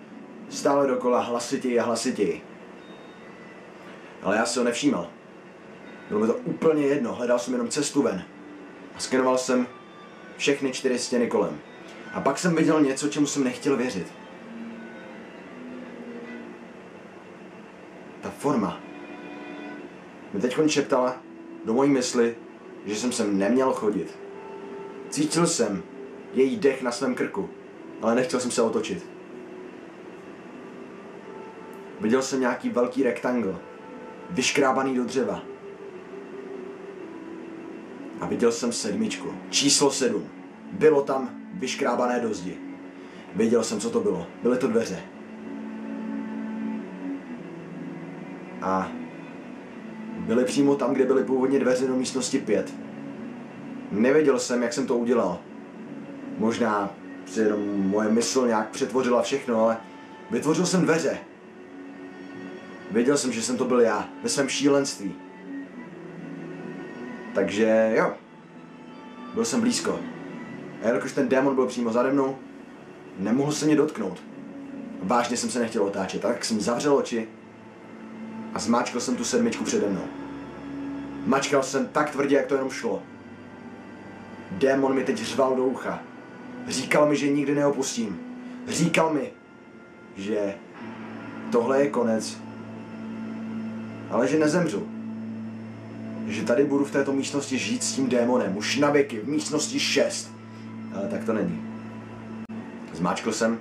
stále 0.49 0.87
dokola 0.87 1.21
hlasitěji 1.21 1.81
a 1.81 1.85
hlasitěji. 1.85 2.43
Ale 4.23 4.37
já 4.37 4.47
si 4.47 4.59
ho 4.59 4.65
nevšímal. 4.65 5.07
Bylo 6.09 6.21
mi 6.21 6.27
to 6.27 6.35
úplně 6.35 6.87
jedno, 6.87 7.15
hledal 7.15 7.39
jsem 7.39 7.53
jenom 7.53 7.69
cestu 7.69 8.03
ven. 8.03 8.25
A 8.99 9.01
skenoval 9.01 9.39
jsem 9.39 9.67
všechny 10.37 10.73
čtyři 10.73 10.99
stěny 10.99 11.27
kolem. 11.27 11.59
A 12.15 12.21
pak 12.21 12.39
jsem 12.39 12.55
viděl 12.55 12.81
něco, 12.81 13.09
čemu 13.09 13.27
jsem 13.27 13.45
nechtěl 13.45 13.77
věřit. 13.77 14.13
Ta 18.21 18.31
forma 18.31 18.81
mi 20.33 20.41
teď 20.41 20.57
šeptala 20.67 21.17
do 21.65 21.75
mojí 21.75 21.91
mysli, 21.91 22.37
že 22.87 22.97
jsem 22.97 23.13
sem 23.13 23.39
neměl 23.39 23.73
chodit. 23.73 24.19
Cítil 25.11 25.47
jsem 25.47 25.83
její 26.33 26.57
dech 26.57 26.83
na 26.83 26.93
svém 26.93 27.15
krku, 27.15 27.51
ale 28.03 28.15
nechtěl 28.15 28.41
jsem 28.41 28.51
se 28.51 28.63
otočit. 28.63 29.07
Viděl 32.01 32.23
jsem 32.23 32.41
nějaký 32.41 32.69
velký 32.69 33.03
rektangl, 33.03 33.59
vyškrábaný 34.31 34.97
do 34.97 35.05
dřeva. 35.05 35.43
A 38.21 38.27
viděl 38.27 38.53
jsem 38.53 38.73
sedmičku, 38.73 39.29
číslo 39.51 39.91
sedm. 39.91 40.25
Bylo 40.73 41.03
tam 41.03 41.31
vyškrábané 41.55 42.21
do 42.21 42.35
zdi. 42.35 42.57
Věděl 43.35 43.65
jsem, 43.65 43.81
co 43.81 43.91
to 43.91 44.01
bylo. 44.01 44.27
Byly 44.43 44.59
to 44.59 44.69
dveře. 44.69 45.01
A 48.63 48.93
byly 50.19 50.45
přímo 50.45 50.75
tam, 50.75 50.95
kde 50.95 51.05
byly 51.05 51.25
původně 51.25 51.59
dveře 51.59 51.87
do 51.87 51.97
místnosti 51.97 52.39
5. 52.39 52.75
Nevěděl 53.93 54.39
jsem, 54.39 54.63
jak 54.63 54.73
jsem 54.73 54.87
to 54.87 54.97
udělal. 54.97 55.39
Možná 56.39 56.91
si 57.27 57.41
jenom 57.41 57.89
moje 57.89 58.09
mysl 58.09 58.47
nějak 58.47 58.71
přetvořila 58.71 59.23
všechno, 59.23 59.61
ale 59.61 59.77
vytvořil 60.31 60.67
jsem 60.67 60.83
dveře. 60.83 61.19
Věděl 62.91 63.17
jsem, 63.17 63.33
že 63.33 63.43
jsem 63.43 63.57
to 63.57 63.65
byl 63.65 63.81
já, 63.81 64.09
ve 64.23 64.29
svém 64.29 64.49
šílenství. 64.49 65.15
Takže 67.35 67.93
jo, 67.97 68.13
byl 69.35 69.45
jsem 69.45 69.61
blízko. 69.61 70.01
A 70.83 70.87
jelikož 70.87 71.13
ten 71.13 71.29
démon 71.29 71.55
byl 71.55 71.67
přímo 71.67 71.93
zade 71.93 72.13
mnou, 72.13 72.37
nemohl 73.19 73.53
se 73.53 73.67
mě 73.67 73.77
dotknout. 73.77 74.23
Vážně 75.03 75.37
jsem 75.37 75.51
se 75.51 75.59
nechtěl 75.59 75.83
otáčet, 75.83 76.23
tak 76.23 76.45
jsem 76.45 76.61
zavřel 76.61 76.97
oči 76.97 77.29
a 78.55 78.59
zmáčkal 78.59 79.01
jsem 79.01 79.17
tu 79.17 79.25
sedmičku 79.25 79.65
přede 79.65 79.89
mnou. 79.89 80.05
Mačkal 81.27 81.63
jsem 81.63 81.89
tak 81.89 82.11
tvrdě, 82.11 82.37
jak 82.37 82.47
to 82.47 82.55
jenom 82.55 82.71
šlo. 82.71 83.03
Démon 84.51 84.95
mi 84.95 85.05
teď 85.05 85.17
řval 85.19 85.57
do 85.57 85.65
ucha. 85.65 86.03
Říkal 86.69 87.09
mi, 87.09 87.17
že 87.17 87.29
nikdy 87.29 87.55
neopustím. 87.55 88.21
Říkal 88.69 89.15
mi, 89.15 89.33
že 90.17 90.55
tohle 91.53 91.81
je 91.81 91.91
konec, 91.91 92.39
ale 94.11 94.29
že 94.29 94.39
nezemřu. 94.39 94.98
Že 96.29 96.45
tady 96.45 96.65
budu 96.65 96.85
v 96.85 96.91
této 96.91 97.13
místnosti 97.13 97.59
žít 97.59 97.85
s 97.85 97.93
tím 97.93 98.09
démonem, 98.09 98.57
už 98.57 98.77
na 98.77 98.91
věky, 98.91 99.21
v 99.21 99.29
místnosti 99.29 99.81
6. 99.81 100.33
Ale 100.95 101.09
tak 101.09 101.25
to 101.25 101.33
není. 101.33 101.63
Zmáčkl 102.93 103.33
jsem, 103.33 103.59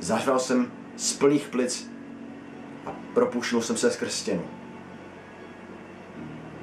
zařval 0.00 0.38
jsem 0.38 0.72
z 0.96 1.12
plných 1.12 1.48
plic 1.48 1.90
a 2.86 2.92
propušnul 3.14 3.62
jsem 3.62 3.76
se 3.76 3.90
skrz 3.90 4.14
stěnu. 4.14 4.42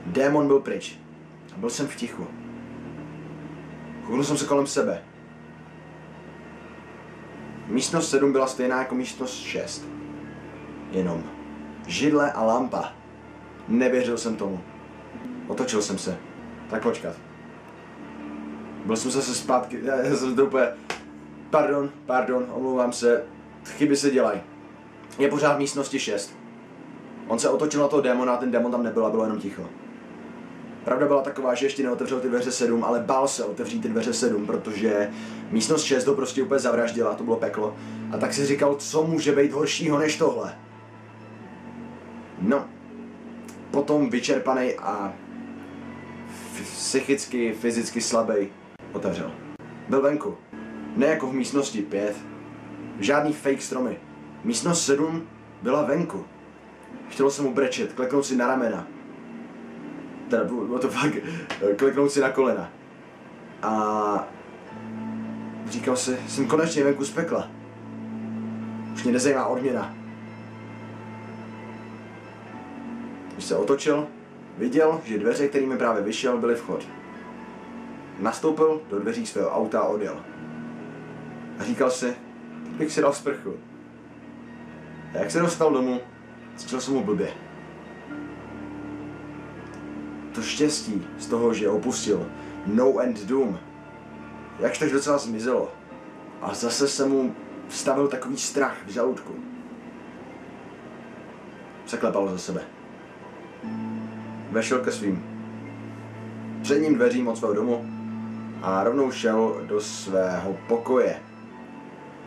Démon 0.05 0.47
byl 0.47 0.59
pryč 0.59 0.99
a 1.55 1.57
byl 1.57 1.69
jsem 1.69 1.87
v 1.87 1.95
tichu. 1.95 2.27
Kouknul 4.01 4.23
jsem 4.23 4.37
se 4.37 4.45
kolem 4.45 4.67
sebe. 4.67 5.03
Místnost 7.67 8.09
7 8.09 8.31
byla 8.31 8.47
stejná 8.47 8.79
jako 8.79 8.95
místnost 8.95 9.39
6. 9.39 9.87
Jenom 10.91 11.23
židle 11.87 12.31
a 12.31 12.43
lampa. 12.43 12.93
Nevěřil 13.67 14.17
jsem 14.17 14.35
tomu. 14.35 14.59
Otočil 15.47 15.81
jsem 15.81 15.97
se. 15.97 16.17
Tak 16.69 16.83
počkat. 16.83 17.15
Byl 18.85 18.95
jsem 18.95 19.11
zase 19.11 19.35
zpátky, 19.35 19.79
já 19.83 20.15
jsem 20.15 20.35
to 20.35 20.45
úplně... 20.45 20.67
Pardon, 21.49 21.89
pardon, 22.05 22.45
omlouvám 22.53 22.93
se. 22.93 23.23
Chyby 23.65 23.95
se 23.95 24.11
dělají. 24.11 24.41
Je 25.19 25.29
pořád 25.29 25.55
v 25.55 25.59
místnosti 25.59 25.99
6. 25.99 26.37
On 27.27 27.39
se 27.39 27.49
otočil 27.49 27.81
na 27.81 27.87
toho 27.87 28.01
démona 28.01 28.33
a 28.33 28.37
ten 28.37 28.51
démon 28.51 28.71
tam 28.71 28.83
nebyl 28.83 29.05
a 29.05 29.09
bylo 29.09 29.23
jenom 29.23 29.39
ticho. 29.39 29.69
Pravda 30.83 31.07
byla 31.07 31.21
taková, 31.21 31.53
že 31.53 31.65
ještě 31.65 31.83
neotevřel 31.83 32.19
ty 32.19 32.29
dveře 32.29 32.51
7, 32.51 32.83
ale 32.83 32.99
bál 32.99 33.27
se 33.27 33.43
otevřít 33.43 33.81
ty 33.81 33.89
dveře 33.89 34.13
7, 34.13 34.45
protože 34.45 35.11
místnost 35.51 35.83
6 35.83 36.03
to 36.03 36.13
prostě 36.13 36.43
úplně 36.43 36.59
zavraždila, 36.59 37.15
to 37.15 37.23
bylo 37.23 37.37
peklo. 37.37 37.75
A 38.11 38.17
tak 38.17 38.33
si 38.33 38.45
říkal, 38.45 38.75
co 38.75 39.03
může 39.03 39.31
být 39.35 39.51
horšího 39.51 39.99
než 39.99 40.17
tohle. 40.17 40.55
No, 42.41 42.65
potom 43.71 44.09
vyčerpaný 44.09 44.73
a 44.73 45.13
psychicky, 46.63 47.53
fyzicky 47.53 48.01
slabý 48.01 48.47
otevřel. 48.93 49.31
Byl 49.89 50.01
venku. 50.01 50.37
Ne 50.95 51.05
jako 51.05 51.27
v 51.27 51.33
místnosti 51.33 51.81
5. 51.81 52.15
Žádný 52.99 53.33
fake 53.33 53.61
stromy. 53.61 53.97
Místnost 54.43 54.85
7 54.85 55.23
byla 55.61 55.81
venku. 55.81 56.25
Chtělo 57.09 57.31
se 57.31 57.41
mu 57.41 57.53
brečet, 57.53 57.93
kleknout 57.93 58.25
si 58.25 58.35
na 58.35 58.47
ramena. 58.47 58.87
Teda 60.29 60.43
bylo 60.43 60.79
to 60.79 60.89
fakt, 60.89 61.13
kleknout 61.75 62.11
si 62.11 62.19
na 62.19 62.29
kolena. 62.29 62.69
A 63.63 64.27
říkal 65.69 65.95
si, 65.95 66.17
jsem 66.27 66.47
konečně 66.47 66.83
venku 66.83 67.05
z 67.05 67.11
pekla. 67.11 67.49
Už 68.93 69.03
mě 69.03 69.13
nezajímá 69.13 69.45
odměna. 69.45 69.93
Když 73.33 73.45
se 73.45 73.55
otočil, 73.55 74.07
viděl, 74.57 75.01
že 75.03 75.19
dveře, 75.19 75.47
kterými 75.47 75.77
právě 75.77 76.03
vyšel, 76.03 76.37
byly 76.37 76.55
vchod. 76.55 76.87
Nastoupil 78.19 78.81
do 78.89 78.99
dveří 78.99 79.25
svého 79.25 79.49
auta 79.49 79.79
a 79.79 79.87
odjel. 79.87 80.23
A 81.59 81.63
říkal 81.63 81.91
si, 81.91 82.13
bych 82.77 82.91
si 82.91 83.01
dal 83.01 83.13
sprchu. 83.13 83.53
A 85.13 85.17
jak 85.17 85.31
se 85.31 85.39
dostal 85.39 85.73
domů, 85.73 85.99
cítil 86.55 86.81
jsem 86.81 86.93
mu 86.93 87.03
blbě. 87.03 87.29
To 90.35 90.41
štěstí 90.41 91.07
z 91.17 91.27
toho, 91.27 91.53
že 91.53 91.69
opustil 91.69 92.31
No 92.65 92.99
End 92.99 93.25
Doom, 93.25 93.59
jakž 94.59 94.77
tak 94.77 94.91
docela 94.91 95.17
zmizelo. 95.17 95.71
A 96.41 96.53
zase 96.53 96.87
se 96.87 97.05
mu 97.05 97.35
vstavil 97.67 98.07
takový 98.07 98.37
strach 98.37 98.77
v 98.85 98.89
žaludku. 98.89 99.33
Překlepal 101.85 102.29
za 102.29 102.37
sebe. 102.37 102.61
Vešel 104.51 104.79
ke 104.79 104.91
svým 104.91 105.23
předním 106.61 106.95
dveřím 106.95 107.27
od 107.27 107.37
svého 107.37 107.53
domu 107.53 107.85
a 108.61 108.83
rovnou 108.83 109.11
šel 109.11 109.61
do 109.67 109.81
svého 109.81 110.57
pokoje. 110.67 111.19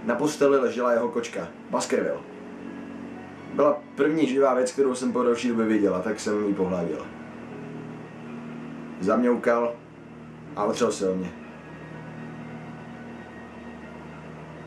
Na 0.04 0.14
posteli 0.14 0.58
ležela 0.58 0.92
jeho 0.92 1.08
kočka, 1.08 1.48
Baskerville. 1.70 2.20
Byla 3.54 3.82
první 3.94 4.26
živá 4.26 4.54
věc, 4.54 4.72
kterou 4.72 4.94
jsem 4.94 5.12
po 5.12 5.22
další 5.22 5.48
době 5.48 5.66
viděla, 5.66 6.02
tak 6.02 6.20
jsem 6.20 6.46
ji 6.46 6.54
pohladil. 6.54 7.06
Zaměukal 9.00 9.74
a 10.56 10.64
otřel 10.64 10.92
se 10.92 11.10
o 11.10 11.14
mě. 11.14 11.30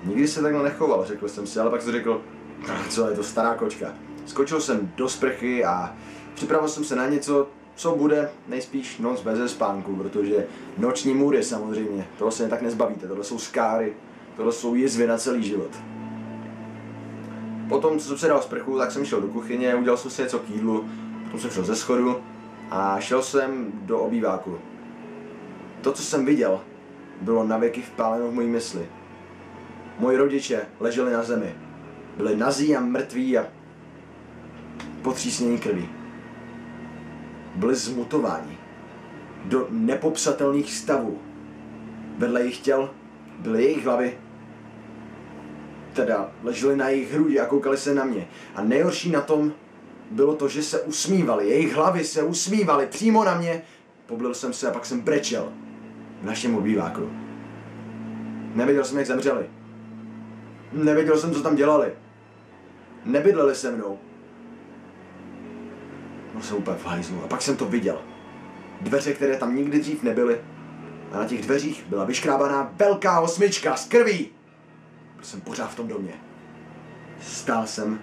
Nikdy 0.03 0.27
se 0.27 0.41
takhle 0.41 0.63
nechoval, 0.63 1.05
řekl 1.05 1.27
jsem 1.27 1.47
si, 1.47 1.59
ale 1.59 1.69
pak 1.69 1.81
jsem 1.81 1.91
řekl, 1.91 2.21
co 2.89 3.09
je 3.09 3.15
to 3.15 3.23
stará 3.23 3.55
kočka. 3.55 3.87
Skočil 4.25 4.61
jsem 4.61 4.91
do 4.95 5.09
sprchy 5.09 5.65
a 5.65 5.95
připravil 6.35 6.69
jsem 6.69 6.83
se 6.83 6.95
na 6.95 7.07
něco, 7.07 7.47
co 7.75 7.95
bude 7.95 8.29
nejspíš 8.47 8.97
noc 8.97 9.21
bez 9.21 9.51
spánku, 9.51 9.95
protože 9.95 10.47
noční 10.77 11.13
můry 11.13 11.43
samozřejmě, 11.43 12.07
toho 12.17 12.31
se 12.31 12.49
tak 12.49 12.61
nezbavíte, 12.61 13.07
tohle 13.07 13.23
jsou 13.23 13.39
skáry, 13.39 13.93
tohle 14.37 14.51
jsou 14.51 14.75
jizvy 14.75 15.07
na 15.07 15.17
celý 15.17 15.43
život. 15.43 15.71
Potom, 17.69 17.99
co 17.99 18.07
jsem 18.07 18.17
se 18.17 18.27
dal 18.27 18.41
sprchu, 18.41 18.77
tak 18.77 18.91
jsem 18.91 19.05
šel 19.05 19.21
do 19.21 19.27
kuchyně, 19.27 19.75
udělal 19.75 19.97
jsem 19.97 20.11
si 20.11 20.21
něco 20.21 20.39
k 20.39 20.49
jídlu, 20.49 20.89
potom 21.23 21.39
jsem 21.39 21.51
šel 21.51 21.63
ze 21.63 21.75
schodu 21.75 22.17
a 22.71 22.99
šel 22.99 23.23
jsem 23.23 23.71
do 23.73 23.99
obýváku. 23.99 24.59
To, 25.81 25.91
co 25.91 26.03
jsem 26.03 26.25
viděl, 26.25 26.61
bylo 27.21 27.43
navěky 27.43 27.81
vpáleno 27.81 28.27
v 28.27 28.33
mojí 28.33 28.47
mysli. 28.47 28.87
Moji 29.99 30.17
rodiče 30.17 30.65
leželi 30.79 31.13
na 31.13 31.23
zemi. 31.23 31.55
Byli 32.17 32.37
nazí 32.37 32.75
a 32.75 32.79
mrtví 32.79 33.37
a 33.37 33.45
potřísnění 35.01 35.57
krví. 35.57 35.89
Byli 37.55 37.75
zmutováni 37.75 38.57
do 39.45 39.67
nepopsatelných 39.69 40.73
stavů. 40.73 41.19
Vedle 42.17 42.41
jejich 42.41 42.59
těl 42.59 42.89
byly 43.39 43.63
jejich 43.63 43.85
hlavy, 43.85 44.17
teda 45.93 46.31
leželi 46.43 46.75
na 46.75 46.89
jejich 46.89 47.13
hrudi 47.13 47.39
a 47.39 47.45
koukali 47.45 47.77
se 47.77 47.95
na 47.95 48.03
mě. 48.03 48.27
A 48.55 48.63
nejhorší 48.63 49.11
na 49.11 49.21
tom 49.21 49.53
bylo 50.11 50.35
to, 50.35 50.47
že 50.47 50.63
se 50.63 50.81
usmívali, 50.81 51.49
jejich 51.49 51.73
hlavy 51.73 52.03
se 52.03 52.23
usmívali 52.23 52.87
přímo 52.87 53.23
na 53.23 53.37
mě. 53.37 53.61
Poblil 54.05 54.33
jsem 54.33 54.53
se 54.53 54.69
a 54.69 54.71
pak 54.71 54.85
jsem 54.85 55.01
brečel 55.01 55.53
v 56.21 56.25
našem 56.25 56.55
obýváku. 56.55 57.09
Nevěděl 58.55 58.83
jsem, 58.83 58.97
jak 58.97 59.07
zemřeli. 59.07 59.45
Nevěděl 60.73 61.17
jsem, 61.17 61.33
co 61.33 61.43
tam 61.43 61.55
dělali. 61.55 61.91
Nebydleli 63.05 63.55
se 63.55 63.71
mnou. 63.71 63.99
Byl 66.33 66.41
jsem 66.41 66.57
úplně 66.57 66.77
v 66.77 66.85
hajzlu. 66.85 67.23
A 67.23 67.27
pak 67.27 67.41
jsem 67.41 67.57
to 67.57 67.65
viděl. 67.65 68.01
Dveře, 68.81 69.13
které 69.13 69.37
tam 69.37 69.55
nikdy 69.55 69.79
dřív 69.79 70.03
nebyly. 70.03 70.41
A 71.11 71.17
na 71.17 71.25
těch 71.25 71.41
dveřích 71.41 71.85
byla 71.89 72.05
vyškrábaná 72.05 72.73
velká 72.75 73.19
osmička 73.19 73.75
z 73.75 73.87
krví. 73.87 74.29
Byl 75.15 75.25
jsem 75.25 75.41
pořád 75.41 75.67
v 75.67 75.75
tom 75.75 75.87
domě. 75.87 76.13
Stál 77.21 77.67
jsem 77.67 77.99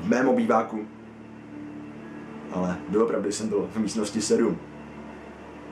v 0.00 0.08
mém 0.08 0.28
obýváku. 0.28 0.86
Ale 2.52 2.76
doopravdy 2.88 3.32
jsem 3.32 3.48
byl 3.48 3.68
v 3.72 3.76
místnosti 3.76 4.22
7. 4.22 4.58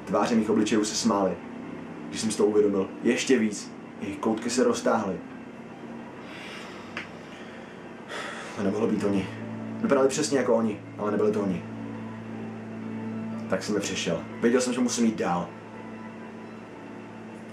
Tváře 0.05 0.35
mých 0.35 0.51
obličejů 0.51 0.85
se 0.85 0.95
smály. 0.95 1.33
Když 2.09 2.21
jsem 2.21 2.31
si 2.31 2.37
to 2.37 2.47
uvědomil, 2.47 2.89
ještě 3.03 3.39
víc. 3.39 3.73
Jejich 4.01 4.19
koutky 4.19 4.51
se 4.51 4.65
roztáhly. 4.65 5.17
To 8.57 8.63
nemohlo 8.63 8.87
být 8.87 9.05
oni. 9.05 9.40
Vypadali 9.83 10.09
přesně 10.09 10.39
jako 10.39 10.55
oni, 10.55 10.81
ale 10.99 11.11
nebyli 11.11 11.33
to 11.33 11.41
oni. 11.41 11.65
Tak 13.51 13.63
jsem 13.63 13.75
mi 13.75 13.81
přišel. 13.81 14.21
Věděl 14.41 14.61
jsem, 14.61 14.73
že 14.73 14.81
musím 14.81 15.05
jít 15.05 15.17
dál. 15.17 15.49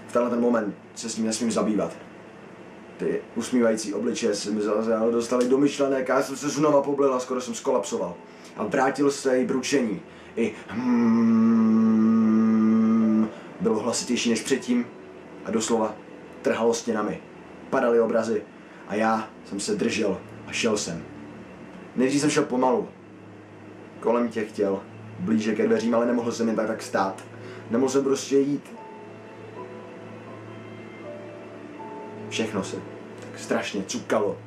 V 0.06 0.12
tenhle 0.12 0.30
ten 0.30 0.40
moment 0.40 0.74
se 0.94 1.08
s 1.08 1.16
ním 1.16 1.26
nesmím 1.26 1.50
zabývat. 1.50 1.96
Ty 2.96 3.20
usmívající 3.34 3.94
obličeje 3.94 4.34
se 4.34 4.50
mi 4.50 4.60
zase 4.60 4.90
dostali 5.10 5.48
do 5.48 5.58
myšlenek 5.58 6.10
a 6.10 6.14
já 6.14 6.22
jsem 6.22 6.36
se 6.36 6.48
znova 6.48 6.82
poblil 6.82 7.14
a 7.14 7.20
skoro 7.20 7.40
jsem 7.40 7.54
skolapsoval. 7.54 8.14
A 8.56 8.64
vrátil 8.64 9.10
se 9.10 9.40
i 9.40 9.46
bručení. 9.46 10.00
I 10.36 10.54
hmm, 10.68 11.98
bylo 13.60 13.78
hlasitější 13.78 14.30
než 14.30 14.42
předtím 14.42 14.86
a 15.44 15.50
doslova 15.50 15.94
trhalo 16.42 16.74
stěnami. 16.74 17.20
Padaly 17.70 18.00
obrazy 18.00 18.42
a 18.88 18.94
já 18.94 19.28
jsem 19.44 19.60
se 19.60 19.74
držel 19.74 20.18
a 20.46 20.52
šel 20.52 20.76
jsem. 20.76 21.17
Nejdřív 21.98 22.20
jsem 22.20 22.30
šel 22.30 22.44
pomalu. 22.44 22.88
Kolem 24.00 24.28
těch 24.28 24.52
těl, 24.52 24.80
blíže 25.18 25.54
ke 25.54 25.66
dveřím, 25.66 25.94
ale 25.94 26.06
nemohl 26.06 26.32
jsem 26.32 26.46
jen 26.46 26.56
tak, 26.56 26.66
tak 26.66 26.82
stát. 26.82 27.24
Nemohl 27.70 27.90
jsem 27.90 28.04
prostě 28.04 28.38
jít. 28.38 28.72
Všechno 32.28 32.64
se 32.64 32.76
tak 33.20 33.38
strašně 33.38 33.82
cukalo. 33.86 34.38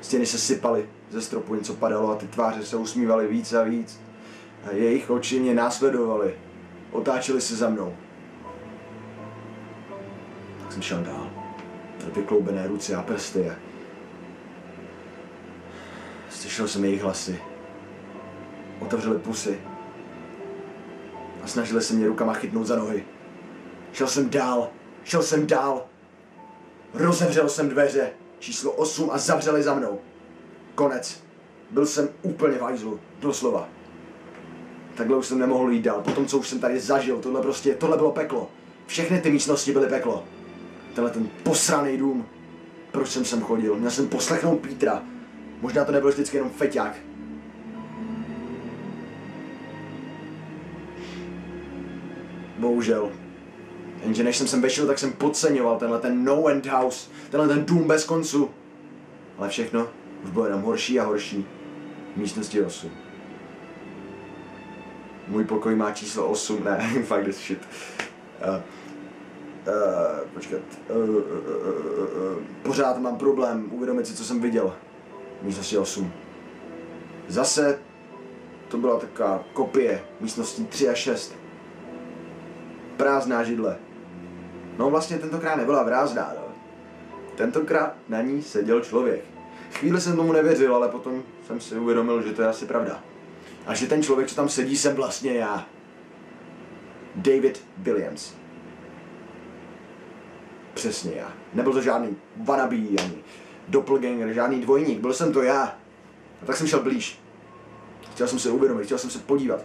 Stěny 0.00 0.26
se 0.26 0.38
sypaly, 0.38 0.88
ze 1.10 1.22
stropu 1.22 1.54
něco 1.54 1.74
padalo 1.74 2.10
a 2.10 2.16
ty 2.16 2.26
tváře 2.26 2.64
se 2.64 2.76
usmívaly 2.76 3.28
víc 3.28 3.52
a 3.52 3.62
víc. 3.62 4.00
A 4.64 4.72
jejich 4.72 5.10
oči 5.10 5.40
mě 5.40 5.54
následovaly. 5.54 6.34
Otáčely 6.92 7.40
se 7.40 7.56
za 7.56 7.68
mnou. 7.68 7.96
Tak 10.62 10.72
jsem 10.72 10.82
šel 10.82 11.02
dál. 11.02 11.30
Vykloubené 12.14 12.66
ruce 12.66 12.94
a 12.94 13.02
prsty 13.02 13.52
slyšel 16.38 16.68
jsem 16.68 16.84
jejich 16.84 17.02
hlasy. 17.02 17.40
Otevřeli 18.80 19.18
pusy. 19.18 19.60
a 21.42 21.46
snažili 21.46 21.82
se 21.82 21.94
mě 21.94 22.06
rukama 22.06 22.34
chytnout 22.34 22.66
za 22.66 22.76
nohy. 22.76 23.04
Šel 23.92 24.06
jsem 24.06 24.30
dál, 24.30 24.70
šel 25.04 25.22
jsem 25.22 25.46
dál. 25.46 25.86
Rozevřel 26.94 27.48
jsem 27.48 27.68
dveře, 27.68 28.10
číslo 28.38 28.72
8 28.72 29.10
a 29.12 29.18
zavřeli 29.18 29.62
za 29.62 29.74
mnou. 29.74 30.00
Konec. 30.74 31.22
Byl 31.70 31.86
jsem 31.86 32.08
úplně 32.22 32.58
v 32.58 32.60
hajzlu, 32.60 33.00
doslova. 33.20 33.68
Takhle 34.94 35.16
už 35.16 35.26
jsem 35.26 35.38
nemohl 35.38 35.70
jít 35.70 35.82
dál. 35.82 36.02
Potom, 36.02 36.26
co 36.26 36.38
už 36.38 36.48
jsem 36.48 36.60
tady 36.60 36.80
zažil, 36.80 37.18
tohle 37.18 37.42
prostě, 37.42 37.74
tohle 37.74 37.96
bylo 37.96 38.12
peklo. 38.12 38.50
Všechny 38.86 39.20
ty 39.20 39.30
místnosti 39.30 39.72
byly 39.72 39.86
peklo. 39.86 40.24
Tenhle 40.94 41.10
ten 41.10 41.28
posraný 41.42 41.96
dům. 41.96 42.26
Proč 42.92 43.08
jsem 43.08 43.24
sem 43.24 43.40
chodil? 43.40 43.74
Měl 43.74 43.90
jsem 43.90 44.08
poslechnout 44.08 44.60
Pítra. 44.60 45.02
Možná 45.60 45.84
to 45.84 45.92
nebyl 45.92 46.10
vždycky 46.10 46.36
jenom 46.36 46.50
feťák. 46.50 46.96
Bohužel. 52.58 53.12
Jenže 54.02 54.24
než 54.24 54.36
jsem 54.36 54.46
sem 54.46 54.62
vešel, 54.62 54.86
tak 54.86 54.98
jsem 54.98 55.12
podceňoval 55.12 55.78
tenhle 55.78 55.98
ten 55.98 56.24
no 56.24 56.46
end 56.46 56.66
house, 56.66 57.10
tenhle 57.30 57.48
ten 57.48 57.64
dům 57.64 57.88
bez 57.88 58.04
koncu. 58.04 58.50
Ale 59.38 59.48
všechno 59.48 59.88
už 60.24 60.30
bylo 60.30 60.44
jenom 60.44 60.62
horší 60.62 61.00
a 61.00 61.04
horší. 61.04 61.46
V 62.14 62.16
místnosti 62.16 62.62
8. 62.62 62.90
Můj 65.28 65.44
pokoj 65.44 65.74
má 65.74 65.92
číslo 65.92 66.28
8, 66.28 66.64
ne, 66.64 67.02
fakt 67.06 67.24
this 67.24 67.36
shit. 67.36 67.58
Uh, 68.48 68.54
uh, 68.54 68.60
počkat. 70.34 70.60
Uh, 70.90 70.96
uh, 70.96 71.08
uh, 71.08 71.14
uh, 71.14 72.36
uh, 72.36 72.42
pořád 72.62 72.98
mám 72.98 73.16
problém 73.16 73.68
uvědomit 73.72 74.06
si, 74.06 74.14
co 74.14 74.24
jsem 74.24 74.40
viděl. 74.40 74.74
Místnosti 75.42 75.78
8. 75.78 76.12
Zase 77.28 77.78
to 78.68 78.78
byla 78.78 78.98
taková 78.98 79.44
kopie 79.52 80.04
místností 80.20 80.66
3 80.66 80.88
a 80.88 80.94
6. 80.94 81.34
Prázdná 82.96 83.44
židle. 83.44 83.76
No 84.78 84.90
vlastně 84.90 85.18
tentokrát 85.18 85.56
nebyla 85.56 85.84
prázdná, 85.84 86.32
no. 86.36 86.42
Tentokrát 87.36 87.94
na 88.08 88.22
ní 88.22 88.42
seděl 88.42 88.80
člověk. 88.80 89.24
Chvíli 89.72 90.00
jsem 90.00 90.16
tomu 90.16 90.32
nevěřil, 90.32 90.74
ale 90.74 90.88
potom 90.88 91.22
jsem 91.46 91.60
si 91.60 91.78
uvědomil, 91.78 92.22
že 92.22 92.32
to 92.32 92.42
je 92.42 92.48
asi 92.48 92.66
pravda. 92.66 93.04
A 93.66 93.74
že 93.74 93.86
ten 93.86 94.02
člověk, 94.02 94.28
co 94.28 94.34
tam 94.34 94.48
sedí, 94.48 94.76
jsem 94.76 94.94
vlastně 94.94 95.32
já. 95.32 95.66
David 97.16 97.64
Williams. 97.76 98.34
Přesně 100.74 101.12
já. 101.14 101.32
Nebyl 101.54 101.72
to 101.72 101.82
žádný 101.82 102.16
wannabe, 102.36 102.76
ani 102.76 103.24
doppelganger, 103.68 104.32
žádný 104.32 104.60
dvojník. 104.60 105.00
Byl 105.00 105.14
jsem 105.14 105.32
to 105.32 105.42
já. 105.42 105.62
A 106.42 106.46
tak 106.46 106.56
jsem 106.56 106.66
šel 106.66 106.82
blíž. 106.82 107.18
Chtěl 108.12 108.28
jsem 108.28 108.38
se 108.38 108.50
uvědomit, 108.50 108.84
chtěl 108.84 108.98
jsem 108.98 109.10
se 109.10 109.18
podívat. 109.18 109.64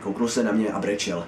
Kouknul 0.00 0.28
se 0.28 0.42
na 0.42 0.52
mě 0.52 0.68
a 0.68 0.78
brečel. 0.78 1.26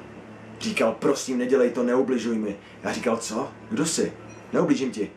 Říkal, 0.60 0.96
prosím, 0.98 1.38
nedělej 1.38 1.70
to, 1.70 1.82
neubližuj 1.82 2.38
mi. 2.38 2.56
Já 2.82 2.92
říkal, 2.92 3.16
co? 3.16 3.48
Kdo 3.70 3.86
jsi? 3.86 4.12
Neublížím 4.52 4.90
ti. 4.90 5.10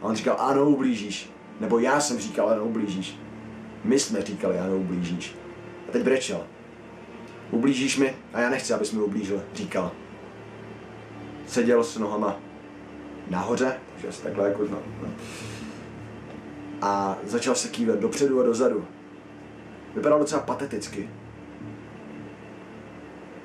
A 0.00 0.04
on 0.04 0.16
říkal, 0.16 0.36
ano, 0.38 0.64
ublížíš. 0.64 1.30
Nebo 1.60 1.78
já 1.78 2.00
jsem 2.00 2.18
říkal, 2.18 2.48
ano, 2.48 2.64
ublížíš. 2.64 3.18
My 3.84 3.98
jsme 3.98 4.22
říkali, 4.22 4.58
ano, 4.58 4.76
ublížíš. 4.76 5.34
A 5.88 5.92
teď 5.92 6.02
brečel. 6.02 6.40
Ublížíš 7.50 7.96
mi 7.98 8.16
a 8.32 8.40
já 8.40 8.50
nechci, 8.50 8.72
abys 8.72 8.92
mi 8.92 9.02
ublížil, 9.02 9.42
říkal. 9.54 9.92
Seděl 11.46 11.84
s 11.84 11.98
nohama 11.98 12.36
nahoře, 13.30 13.80
takže 13.92 14.12
se 14.12 14.22
takhle 14.22 14.48
jako 14.48 14.62
no, 14.62 14.78
no. 15.02 15.08
A 16.82 17.16
začal 17.24 17.54
se 17.54 17.68
kývat 17.68 17.98
dopředu 17.98 18.40
a 18.40 18.44
dozadu. 18.44 18.86
Vypadal 19.94 20.18
docela 20.18 20.42
pateticky. 20.42 21.10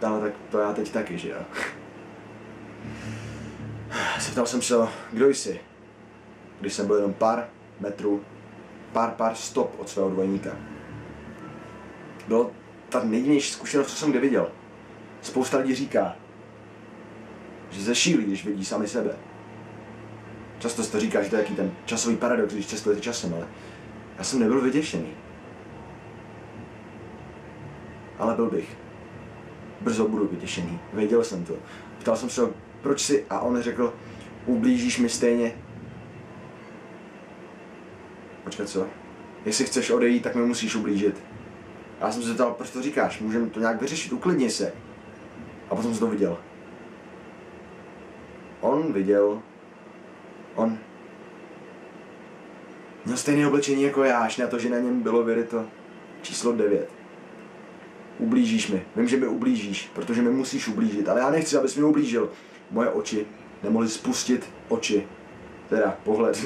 Ale 0.07 0.21
tak 0.21 0.33
to 0.51 0.59
já 0.59 0.73
teď 0.73 0.91
taky, 0.91 1.17
že 1.17 1.29
jo. 1.29 1.37
Zeptal 4.19 4.45
jsem 4.45 4.61
se, 4.61 4.75
kdo 5.11 5.29
jsi? 5.29 5.59
Když 6.59 6.73
jsem 6.73 6.87
byl 6.87 6.95
jenom 6.95 7.13
pár 7.13 7.47
metrů, 7.79 8.21
pár, 8.91 9.11
pár 9.11 9.35
stop 9.35 9.79
od 9.79 9.89
svého 9.89 10.09
dvojníka. 10.09 10.57
Bylo 12.27 12.51
ta 12.89 13.03
nejdivnější 13.03 13.51
zkušenost, 13.51 13.87
co 13.87 13.95
jsem 13.95 14.09
kdy 14.09 14.19
viděl. 14.19 14.51
Spousta 15.21 15.57
lidí 15.57 15.75
říká, 15.75 16.15
že 17.69 17.81
ze 17.81 17.95
šílí, 17.95 18.25
když 18.25 18.45
vidí 18.45 18.65
sami 18.65 18.87
sebe. 18.87 19.15
Často 20.63 20.83
se 20.83 20.91
to 20.91 20.99
říká, 20.99 21.23
že 21.23 21.29
to 21.29 21.35
je 21.35 21.41
jaký 21.41 21.55
ten 21.55 21.71
časový 21.85 22.15
paradox, 22.15 22.53
když 22.53 22.67
cestujete 22.67 23.01
časem, 23.01 23.33
ale 23.33 23.47
já 24.17 24.23
jsem 24.23 24.39
nebyl 24.39 24.61
vyděšený. 24.61 25.07
Ale 28.19 28.35
byl 28.35 28.49
bych. 28.49 28.77
Brzo 29.81 30.07
budu 30.07 30.27
vyděšený. 30.27 30.79
Věděl 30.93 31.23
jsem 31.23 31.45
to. 31.45 31.53
Ptal 31.99 32.15
jsem 32.15 32.29
se, 32.29 32.41
proč 32.81 33.01
si, 33.01 33.25
a 33.29 33.39
on 33.39 33.61
řekl, 33.61 33.93
ublížíš 34.45 34.99
mi 34.99 35.09
stejně. 35.09 35.55
Počkat, 38.43 38.69
co? 38.69 38.87
Jestli 39.45 39.65
chceš 39.65 39.89
odejít, 39.89 40.23
tak 40.23 40.35
mi 40.35 40.45
musíš 40.45 40.75
ublížit. 40.75 41.23
Já 42.01 42.11
jsem 42.11 42.21
se 42.21 42.27
zeptal, 42.27 42.53
proč 42.53 42.69
to 42.69 42.81
říkáš, 42.81 43.19
můžeme 43.19 43.49
to 43.49 43.59
nějak 43.59 43.81
vyřešit, 43.81 44.13
uklidni 44.13 44.49
se. 44.49 44.73
A 45.69 45.75
potom 45.75 45.91
jsem 45.91 45.99
to 45.99 46.07
viděl. 46.07 46.37
On 48.61 48.93
viděl, 48.93 49.41
on 50.55 50.77
měl 53.05 53.17
stejné 53.17 53.47
oblečení 53.47 53.83
jako 53.83 54.03
já, 54.03 54.19
až 54.19 54.37
na 54.37 54.47
to, 54.47 54.59
že 54.59 54.69
na 54.69 54.79
něm 54.79 55.01
bylo 55.01 55.23
vyryto 55.23 55.65
číslo 56.21 56.51
9. 56.51 56.89
Ublížíš 58.19 58.67
mi, 58.67 58.85
vím, 58.95 59.07
že 59.07 59.17
mi 59.17 59.27
ublížíš, 59.27 59.91
protože 59.95 60.21
mi 60.21 60.29
musíš 60.29 60.67
ublížit, 60.67 61.09
ale 61.09 61.19
já 61.19 61.29
nechci, 61.29 61.57
abys 61.57 61.75
mi 61.75 61.83
ublížil. 61.83 62.29
Moje 62.71 62.89
oči 62.89 63.25
nemohly 63.63 63.89
spustit 63.89 64.49
oči, 64.69 65.07
teda 65.69 65.97
pohled 66.03 66.45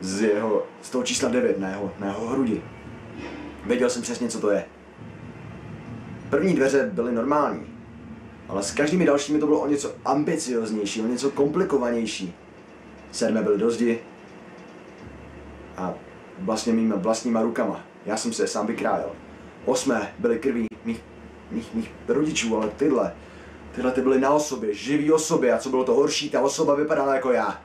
z, 0.00 0.22
jeho, 0.22 0.66
z 0.82 0.90
toho 0.90 1.04
čísla 1.04 1.28
9 1.28 1.58
na 1.58 1.68
jeho, 1.68 1.92
na 1.98 2.06
jeho 2.06 2.26
hrudi. 2.26 2.62
Věděl 3.66 3.90
jsem 3.90 4.02
přesně, 4.02 4.28
co 4.28 4.40
to 4.40 4.50
je. 4.50 4.64
První 6.30 6.54
dveře 6.54 6.90
byly 6.92 7.12
normální, 7.12 7.66
ale 8.48 8.62
s 8.62 8.72
každými 8.72 9.06
dalšími 9.06 9.38
to 9.38 9.46
bylo 9.46 9.60
o 9.60 9.68
něco 9.68 9.94
ambicioznější, 10.04 11.02
o 11.02 11.06
něco 11.06 11.30
komplikovanější. 11.30 12.34
Sedmé 13.10 13.42
byly 13.42 13.58
do 13.58 13.70
zdi 13.70 13.98
a 15.76 15.94
vlastně 16.38 16.72
mýma 16.72 16.96
vlastníma 16.96 17.42
rukama. 17.42 17.80
Já 18.06 18.16
jsem 18.16 18.32
se 18.32 18.46
sám 18.46 18.66
vykrájel. 18.66 19.10
Osmé 19.64 20.14
byly 20.18 20.38
krví 20.38 20.66
mých, 20.84 21.02
mých, 21.50 21.74
mých 21.74 21.92
rodičů, 22.08 22.56
ale 22.56 22.68
tyhle, 22.68 23.14
tyhle 23.74 23.92
ty 23.92 24.00
byly 24.00 24.20
na 24.20 24.30
osobě, 24.30 24.74
živý 24.74 25.12
osobě 25.12 25.52
a 25.52 25.58
co 25.58 25.70
bylo 25.70 25.84
to 25.84 25.94
horší, 25.94 26.30
ta 26.30 26.40
osoba 26.40 26.74
vypadala 26.74 27.14
jako 27.14 27.32
já. 27.32 27.62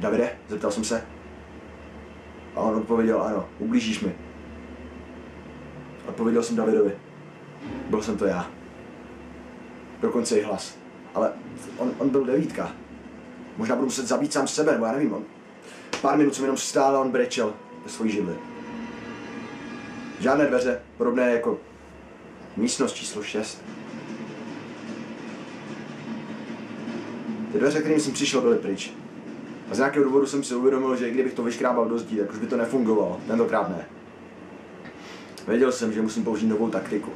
Davide, 0.00 0.38
zeptal 0.48 0.70
jsem 0.70 0.84
se. 0.84 1.04
A 2.54 2.60
on 2.60 2.76
odpověděl, 2.76 3.22
ano, 3.22 3.48
ublížíš 3.58 4.00
mi. 4.00 4.14
Odpověděl 6.08 6.42
jsem 6.42 6.56
Davidovi. 6.56 6.92
Byl 7.90 8.02
jsem 8.02 8.16
to 8.16 8.26
já. 8.26 8.50
Dokonce 10.00 10.38
i 10.38 10.42
hlas. 10.42 10.78
Ale 11.14 11.32
on, 11.78 11.92
on 11.98 12.08
byl 12.08 12.24
devítka. 12.24 12.72
Možná 13.56 13.74
budu 13.74 13.86
muset 13.86 14.06
zabít 14.06 14.32
sám 14.32 14.48
sebe, 14.48 14.72
nebo 14.72 14.84
já 14.84 14.92
nevím. 14.92 15.12
On, 15.12 15.24
pár 16.02 16.18
minut 16.18 16.34
jsem 16.34 16.44
jenom 16.44 16.56
stál 16.56 16.96
a 16.96 17.00
on 17.00 17.10
brečel 17.10 17.54
ve 17.84 17.90
svojí 17.90 18.10
židli. 18.10 18.34
Žádné 20.20 20.46
dveře, 20.46 20.80
podobné 20.96 21.32
jako 21.32 21.58
místnost 22.56 22.92
číslo 22.92 23.22
6. 23.22 23.62
Ty 27.52 27.58
dveře, 27.58 27.80
kterým 27.80 28.00
jsem 28.00 28.12
přišel, 28.12 28.40
byly 28.40 28.58
pryč. 28.58 28.92
A 29.70 29.74
z 29.74 29.78
nějakého 29.78 30.04
důvodu 30.04 30.26
jsem 30.26 30.44
si 30.44 30.54
uvědomil, 30.54 30.96
že 30.96 31.10
kdybych 31.10 31.34
to 31.34 31.42
vyškrábal 31.42 31.88
do 31.88 31.98
zdí, 31.98 32.16
tak 32.16 32.32
už 32.32 32.38
by 32.38 32.46
to 32.46 32.56
nefungovalo. 32.56 33.20
Tentokrát 33.26 33.68
ne. 33.68 33.86
Věděl 35.48 35.72
jsem, 35.72 35.92
že 35.92 36.02
musím 36.02 36.24
použít 36.24 36.46
novou 36.46 36.68
taktiku. 36.68 37.10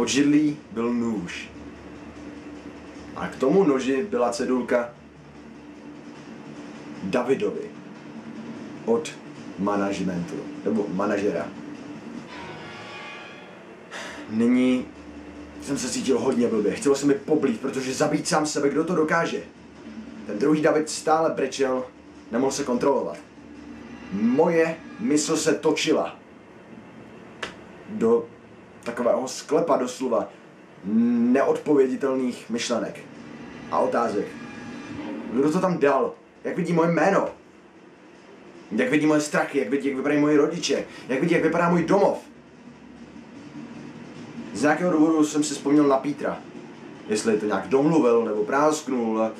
Pod 0.00 0.08
židlí 0.08 0.56
byl 0.72 0.92
nůž. 0.94 1.48
A 3.16 3.28
k 3.28 3.36
tomu 3.36 3.64
noži 3.64 4.06
byla 4.10 4.32
cedulka 4.32 4.90
Davidovi 7.02 7.70
od 8.84 9.10
managementu, 9.58 10.34
nebo 10.64 10.86
manažera. 10.92 11.48
Nyní 14.30 14.86
jsem 15.62 15.78
se 15.78 15.88
cítil 15.88 16.18
hodně 16.18 16.48
blbě. 16.48 16.74
Chtělo 16.74 16.94
se 16.94 17.06
mi 17.06 17.14
poblít, 17.14 17.60
protože 17.60 17.94
zabít 17.94 18.28
sám 18.28 18.46
sebe, 18.46 18.68
kdo 18.68 18.84
to 18.84 18.94
dokáže? 18.94 19.42
Ten 20.26 20.38
druhý 20.38 20.62
David 20.62 20.90
stále 20.90 21.30
brečel, 21.30 21.84
nemohl 22.30 22.52
se 22.52 22.64
kontrolovat. 22.64 23.16
Moje 24.12 24.76
mysl 25.00 25.36
se 25.36 25.54
točila 25.54 26.16
do 27.88 28.28
takového 28.90 29.28
sklepa 29.28 29.76
doslova 29.76 30.28
neodpověditelných 30.84 32.50
myšlenek 32.50 33.00
a 33.70 33.78
otázek. 33.78 34.26
Kdo 35.32 35.52
to 35.52 35.60
tam 35.60 35.78
dal? 35.78 36.12
Jak 36.44 36.56
vidí 36.56 36.72
moje 36.72 36.90
jméno? 36.90 37.28
Jak 38.72 38.90
vidí 38.90 39.06
moje 39.06 39.20
strachy, 39.20 39.58
jak 39.58 39.68
vidí, 39.68 39.88
jak 39.88 39.96
vypadají 39.96 40.20
moji 40.20 40.36
rodiče, 40.36 40.84
jak 41.08 41.20
vidí, 41.20 41.34
jak 41.34 41.42
vypadá 41.42 41.68
můj 41.68 41.84
domov. 41.84 42.18
Z 44.54 44.62
nějakého 44.62 44.92
důvodu 44.92 45.24
jsem 45.24 45.44
si 45.44 45.54
vzpomněl 45.54 45.88
na 45.88 45.96
Pítra. 45.96 46.38
Jestli 47.08 47.38
to 47.38 47.46
nějak 47.46 47.68
domluvil 47.68 48.24
nebo 48.24 48.44
prásknul. 48.44 49.30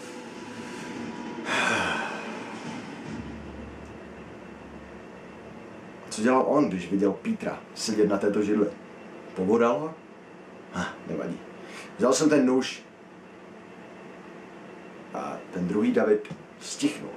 Co 6.10 6.22
dělal 6.22 6.44
on, 6.46 6.68
když 6.68 6.90
viděl 6.90 7.12
Pítra 7.12 7.58
sedět 7.74 8.08
na 8.08 8.18
této 8.18 8.42
židli? 8.42 8.66
Pobodal 9.34 9.78
ho? 9.78 9.94
Ha, 10.72 10.94
nevadí. 11.08 11.38
Vzal 11.98 12.12
jsem 12.12 12.30
ten 12.30 12.46
nůž 12.46 12.82
a 15.14 15.36
ten 15.54 15.68
druhý 15.68 15.92
David 15.92 16.34
stichnul. 16.60 17.10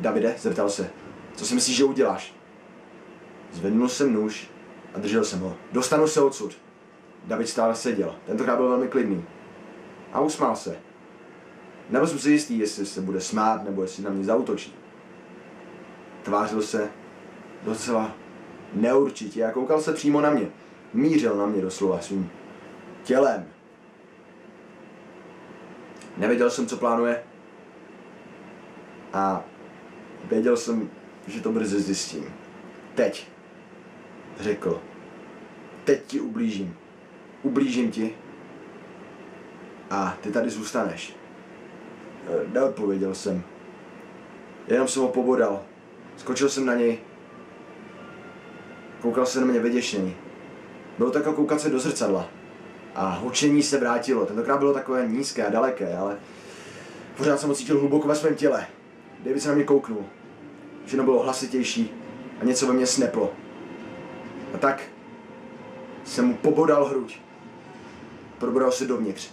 Davide, 0.00 0.34
zeptal 0.38 0.70
se, 0.70 0.90
co 1.36 1.46
si 1.46 1.54
myslíš, 1.54 1.76
že 1.76 1.84
uděláš? 1.84 2.34
Zvednul 3.52 3.88
jsem 3.88 4.12
nůž 4.12 4.50
a 4.94 4.98
držel 4.98 5.24
jsem 5.24 5.40
ho. 5.40 5.56
Dostanu 5.72 6.06
se 6.06 6.20
odsud. 6.20 6.58
David 7.24 7.48
stále 7.48 7.74
seděl. 7.74 8.16
Tentokrát 8.26 8.56
byl 8.56 8.68
velmi 8.68 8.88
klidný. 8.88 9.24
A 10.12 10.20
usmál 10.20 10.56
se. 10.56 10.76
Nebyl 11.90 12.08
jsem 12.08 12.18
si 12.18 12.30
jistý, 12.30 12.58
jestli 12.58 12.86
se 12.86 13.00
bude 13.00 13.20
smát, 13.20 13.64
nebo 13.64 13.82
jestli 13.82 14.02
na 14.04 14.10
mě 14.10 14.24
zautočí. 14.24 14.74
Tvářil 16.22 16.62
se 16.62 16.88
docela 17.62 18.12
neurčitě 18.72 19.44
a 19.44 19.50
koukal 19.50 19.80
se 19.80 19.92
přímo 19.92 20.20
na 20.20 20.30
mě. 20.30 20.48
Mířil 20.94 21.36
na 21.36 21.46
mě 21.46 21.62
doslova 21.62 22.00
svým 22.00 22.30
tělem. 23.04 23.48
Nevěděl 26.16 26.50
jsem, 26.50 26.66
co 26.66 26.76
plánuje. 26.76 27.22
A 29.12 29.44
věděl 30.24 30.56
jsem, 30.56 30.90
že 31.26 31.40
to 31.40 31.52
brzy 31.52 31.80
zjistím. 31.80 32.24
Teď. 32.94 33.28
Řekl. 34.40 34.80
Teď 35.84 36.04
ti 36.06 36.20
ublížím. 36.20 36.76
Ublížím 37.42 37.90
ti. 37.90 38.14
A 39.90 40.16
ty 40.20 40.32
tady 40.32 40.50
zůstaneš. 40.50 41.16
E, 42.28 42.52
neodpověděl 42.52 43.14
jsem. 43.14 43.42
Jenom 44.68 44.88
jsem 44.88 45.02
ho 45.02 45.08
pobodal. 45.08 45.62
Skočil 46.16 46.48
jsem 46.48 46.66
na 46.66 46.74
něj. 46.74 46.98
Koukal 49.00 49.26
se 49.26 49.40
na 49.40 49.46
mě 49.46 49.60
vyděšený. 49.60 50.16
Bylo 50.98 51.10
to 51.10 51.18
jako 51.18 51.32
koukat 51.32 51.60
se 51.60 51.70
do 51.70 51.80
zrcadla. 51.80 52.28
A 52.94 53.14
hučení 53.14 53.62
se 53.62 53.78
vrátilo. 53.78 54.26
Tentokrát 54.26 54.58
bylo 54.58 54.74
takové 54.74 55.06
nízké 55.06 55.46
a 55.46 55.50
daleké, 55.50 55.96
ale 55.96 56.16
pořád 57.16 57.40
jsem 57.40 57.48
ho 57.48 57.54
cítil 57.54 57.78
hluboko 57.80 58.08
ve 58.08 58.14
svém 58.14 58.34
těle. 58.34 58.66
David 59.24 59.42
se 59.42 59.48
na 59.48 59.54
mě 59.54 59.64
kouknul. 59.64 60.04
Všechno 60.84 61.04
bylo 61.04 61.22
hlasitější 61.22 61.94
a 62.40 62.44
něco 62.44 62.66
ve 62.66 62.72
mně 62.72 62.86
sneplo. 62.86 63.32
A 64.54 64.58
tak 64.58 64.82
jsem 66.04 66.26
mu 66.26 66.34
pobodal 66.34 66.84
hruď. 66.84 67.20
Probodal 68.38 68.72
se 68.72 68.86
dovnitř. 68.86 69.30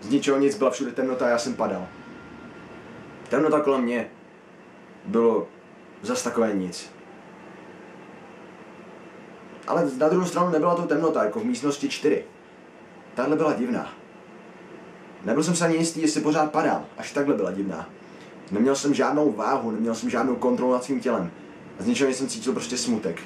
Z 0.00 0.10
ničeho 0.10 0.38
nic, 0.38 0.58
byla 0.58 0.70
všude 0.70 0.92
temnota 0.92 1.26
a 1.26 1.28
já 1.28 1.38
jsem 1.38 1.54
padal. 1.54 1.88
Temnota 3.28 3.60
kolem 3.60 3.82
mě 3.82 4.10
bylo 5.04 5.48
zas 6.02 6.22
takové 6.22 6.52
nic. 6.54 6.95
Ale 9.66 9.90
na 9.98 10.08
druhou 10.08 10.26
stranu 10.26 10.50
nebyla 10.50 10.74
to 10.74 10.82
temnota, 10.82 11.24
jako 11.24 11.40
v 11.40 11.44
místnosti 11.44 11.88
4. 11.88 12.24
Tahle 13.14 13.36
byla 13.36 13.52
divná. 13.52 13.92
Nebyl 15.24 15.42
jsem 15.42 15.56
se 15.56 15.64
ani 15.64 15.76
jistý, 15.76 16.00
jestli 16.00 16.20
pořád 16.20 16.52
padal, 16.52 16.84
až 16.98 17.12
takhle 17.12 17.34
byla 17.34 17.52
divná. 17.52 17.88
Neměl 18.50 18.76
jsem 18.76 18.94
žádnou 18.94 19.32
váhu, 19.32 19.70
neměl 19.70 19.94
jsem 19.94 20.10
žádnou 20.10 20.36
kontrolu 20.36 20.72
nad 20.72 20.84
svým 20.84 21.00
tělem. 21.00 21.30
A 21.80 21.82
z 21.82 21.86
ničeho 21.86 22.10
jsem 22.10 22.28
cítil 22.28 22.52
prostě 22.52 22.76
smutek. 22.76 23.20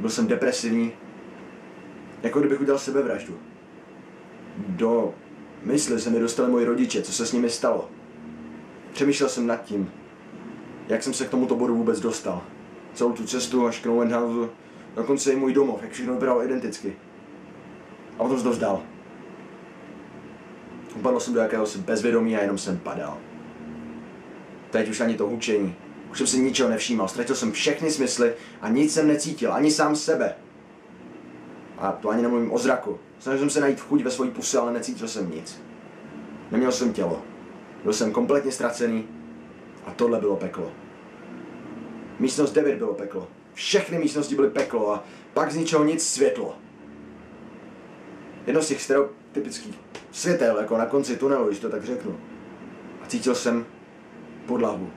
Byl 0.00 0.10
jsem 0.10 0.26
depresivní, 0.26 0.92
jako 2.22 2.40
kdybych 2.40 2.60
udělal 2.60 2.78
sebevraždu. 2.78 3.38
Do 4.56 5.14
mysli 5.62 6.00
se 6.00 6.10
mi 6.10 6.20
dostali 6.20 6.50
moji 6.50 6.64
rodiče, 6.64 7.02
co 7.02 7.12
se 7.12 7.26
s 7.26 7.32
nimi 7.32 7.50
stalo. 7.50 7.88
Přemýšlel 8.92 9.28
jsem 9.28 9.46
nad 9.46 9.64
tím, 9.64 9.90
jak 10.88 11.02
jsem 11.02 11.14
se 11.14 11.26
k 11.26 11.30
tomuto 11.30 11.56
bodu 11.56 11.76
vůbec 11.76 12.00
dostal. 12.00 12.42
Celou 12.94 13.12
tu 13.12 13.26
cestu 13.26 13.66
až 13.66 13.80
k 13.80 13.86
Nowenhausu, 13.86 14.50
dokonce 14.96 15.32
i 15.32 15.36
můj 15.36 15.52
domov, 15.52 15.82
jak 15.82 15.92
všechno 15.92 16.14
vypadalo 16.14 16.44
identicky. 16.44 16.96
A 18.14 18.22
potom 18.22 18.38
se 18.38 18.44
to 18.44 18.50
vzdal. 18.50 18.82
Upadl 20.96 21.20
jsem 21.20 21.34
do 21.34 21.40
jakéhosi 21.40 21.78
bezvědomí 21.78 22.36
a 22.36 22.42
jenom 22.42 22.58
jsem 22.58 22.78
padal. 22.78 23.18
Teď 24.70 24.88
už 24.88 25.00
ani 25.00 25.16
to 25.16 25.26
hučení. 25.26 25.74
Už 26.10 26.18
jsem 26.18 26.26
si 26.26 26.38
ničeho 26.38 26.70
nevšímal, 26.70 27.08
ztratil 27.08 27.36
jsem 27.36 27.52
všechny 27.52 27.90
smysly 27.90 28.32
a 28.60 28.68
nic 28.68 28.94
jsem 28.94 29.08
necítil, 29.08 29.52
ani 29.52 29.70
sám 29.70 29.96
sebe. 29.96 30.34
A 31.78 31.92
to 31.92 32.08
ani 32.08 32.22
nemluvím 32.22 32.52
o 32.52 32.58
zraku. 32.58 32.98
Snažil 33.18 33.40
jsem 33.40 33.50
se 33.50 33.60
najít 33.60 33.80
chuť 33.80 34.02
ve 34.02 34.10
svojí 34.10 34.30
puse, 34.30 34.58
ale 34.58 34.72
necítil 34.72 35.08
jsem 35.08 35.30
nic. 35.30 35.62
Neměl 36.50 36.72
jsem 36.72 36.92
tělo. 36.92 37.22
Byl 37.82 37.92
jsem 37.92 38.12
kompletně 38.12 38.52
ztracený 38.52 39.08
a 39.86 39.90
tohle 39.90 40.20
bylo 40.20 40.36
peklo. 40.36 40.72
Místnost 42.18 42.52
9 42.52 42.78
bylo 42.78 42.94
peklo. 42.94 43.28
Všechny 43.60 43.98
místnosti 43.98 44.34
byly 44.34 44.50
peklo 44.50 44.94
a 44.94 45.04
pak 45.34 45.52
z 45.52 45.56
ničeho 45.56 45.84
nic 45.84 46.06
světlo. 46.06 46.54
Jedno 48.46 48.62
z 48.62 48.68
těch 48.68 48.82
stereotypických 48.82 49.74
světel, 50.12 50.58
jako 50.58 50.78
na 50.78 50.86
konci 50.86 51.16
tunelu, 51.16 51.46
když 51.48 51.58
to 51.58 51.70
tak 51.70 51.84
řeknu. 51.84 52.20
A 53.02 53.06
cítil 53.06 53.34
jsem 53.34 53.66
podlahu 54.46 54.90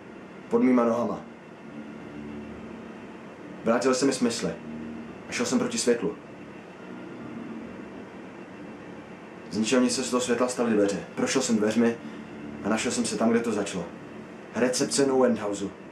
pod 0.49 0.63
mýma 0.63 0.85
nohama. 0.85 1.21
Vrátil 3.63 3.93
se 3.93 4.05
mi 4.05 4.13
smysly 4.13 4.51
a 5.29 5.31
šel 5.31 5.45
jsem 5.45 5.59
proti 5.59 5.77
světlu. 5.77 6.15
Z 9.51 9.57
ničeho 9.57 9.83
nic 9.83 9.95
se 9.95 10.03
z 10.03 10.09
toho 10.09 10.21
světla 10.21 10.47
staly 10.47 10.71
dveře. 10.71 11.05
Prošel 11.15 11.41
jsem 11.41 11.57
dveřmi 11.57 11.97
a 12.63 12.69
našel 12.69 12.91
jsem 12.91 13.05
se 13.05 13.17
tam, 13.17 13.29
kde 13.29 13.39
to 13.39 13.51
začalo. 13.51 13.85
Recepce 14.55 15.07
No 15.07 15.23
Endhouseu. 15.23 15.82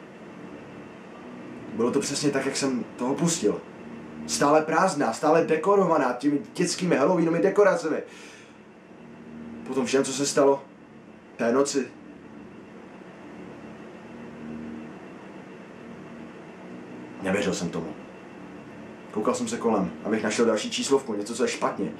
Bylo 1.82 1.92
to 1.92 2.00
přesně 2.00 2.32
tak, 2.32 2.46
jak 2.46 2.58
jsem 2.58 2.86
to 2.98 3.08
opustil. 3.08 3.62
Stále 4.28 4.62
prázdná, 4.62 5.14
stále 5.14 5.46
dekorovaná 5.46 6.14
těmi 6.14 6.42
dětskými 6.54 6.96
Halloweenovými 6.96 7.44
dekoracemi. 7.44 7.98
Potom 9.68 9.86
všem, 9.86 10.04
co 10.04 10.14
se 10.14 10.26
stalo 10.26 10.64
té 11.38 11.52
noci, 11.52 11.88
Nevěřil 17.22 17.54
jsem 17.54 17.70
tomu. 17.70 17.94
Koukal 19.12 19.36
jsem 19.36 19.48
se 19.48 19.58
kolem, 19.58 19.92
abych 20.04 20.24
našel 20.24 20.46
další 20.46 20.72
číslovku, 20.72 21.14
něco, 21.14 21.36
co 21.36 21.44
je 21.44 21.50
špatně. 21.50 21.92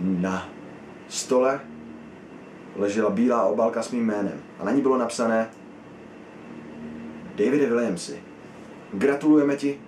Na 0.00 0.48
stole 1.08 1.60
ležela 2.76 3.10
bílá 3.10 3.46
obálka 3.46 3.82
s 3.82 3.90
mým 3.90 4.06
jménem 4.06 4.42
a 4.58 4.64
na 4.64 4.72
ní 4.72 4.82
bylo 4.82 4.98
napsané 4.98 5.50
Davide 7.36 7.66
Williamsi, 7.66 8.31
gratulujeme 8.92 9.56
ti, 9.56 9.80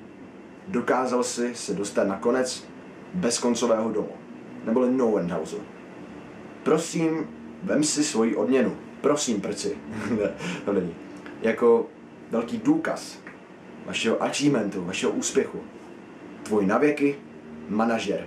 dokázal 0.68 1.24
si 1.24 1.54
se 1.54 1.74
dostat 1.74 2.04
na 2.04 2.16
konec 2.16 2.64
bezkoncového 3.14 3.92
domu, 3.92 4.12
neboli 4.64 4.92
No 4.92 5.16
Endhauser. 5.16 5.60
Prosím, 6.62 7.28
vem 7.62 7.84
si 7.84 8.04
svoji 8.04 8.36
odměnu. 8.36 8.76
Prosím, 9.00 9.40
prci. 9.40 9.78
to 10.64 10.72
není. 10.72 10.94
Jako 11.42 11.86
velký 12.30 12.58
důkaz 12.58 13.18
vašeho 13.86 14.22
achievementu, 14.22 14.84
vašeho 14.84 15.12
úspěchu. 15.12 15.60
Tvůj 16.42 16.66
navěky 16.66 17.16
manažer. 17.68 18.26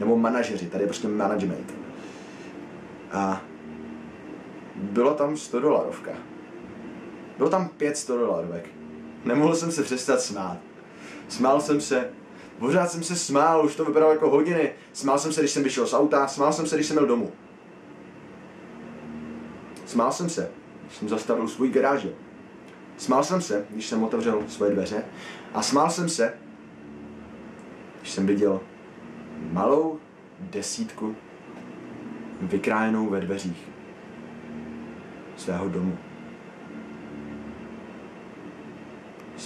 Nebo 0.00 0.16
manažeři, 0.16 0.66
tady 0.66 0.84
je 0.84 0.88
prostě 0.88 1.08
management. 1.08 1.74
A 3.12 3.42
bylo 4.74 5.14
tam 5.14 5.36
100 5.36 5.60
dolarovka. 5.60 6.10
Bylo 7.38 7.50
tam 7.50 7.68
500 7.68 8.16
dolarovek. 8.16 8.68
Nemohl 9.24 9.54
jsem 9.54 9.72
se 9.72 9.82
přestat 9.82 10.20
smát. 10.20 10.58
Smál 11.28 11.60
jsem 11.60 11.80
se, 11.80 12.10
pořád 12.58 12.90
jsem 12.90 13.02
se 13.02 13.16
smál, 13.16 13.64
už 13.64 13.76
to 13.76 13.84
vypadalo 13.84 14.12
jako 14.12 14.30
hodiny. 14.30 14.72
Smál 14.92 15.18
jsem 15.18 15.32
se, 15.32 15.40
když 15.40 15.50
jsem 15.50 15.62
vyšel 15.62 15.86
z 15.86 15.94
auta, 15.94 16.26
smál 16.28 16.52
jsem 16.52 16.66
se, 16.66 16.76
když 16.76 16.86
jsem 16.86 16.96
měl 16.96 17.06
domů. 17.06 17.32
Smál 19.86 20.12
jsem 20.12 20.28
se, 20.28 20.50
když 20.82 20.96
jsem 20.96 21.08
zastavil 21.08 21.48
svůj 21.48 21.70
garáže. 21.70 22.12
Smál 22.96 23.24
jsem 23.24 23.40
se, 23.42 23.66
když 23.70 23.86
jsem 23.86 24.02
otevřel 24.02 24.42
svoje 24.48 24.72
dveře 24.72 25.04
a 25.54 25.62
smál 25.62 25.90
jsem 25.90 26.08
se, 26.08 26.34
když 28.00 28.10
jsem 28.10 28.26
viděl 28.26 28.60
malou 29.52 29.98
desítku 30.40 31.16
vykrájenou 32.40 33.10
ve 33.10 33.20
dveřích 33.20 33.68
svého 35.36 35.68
domu. 35.68 35.98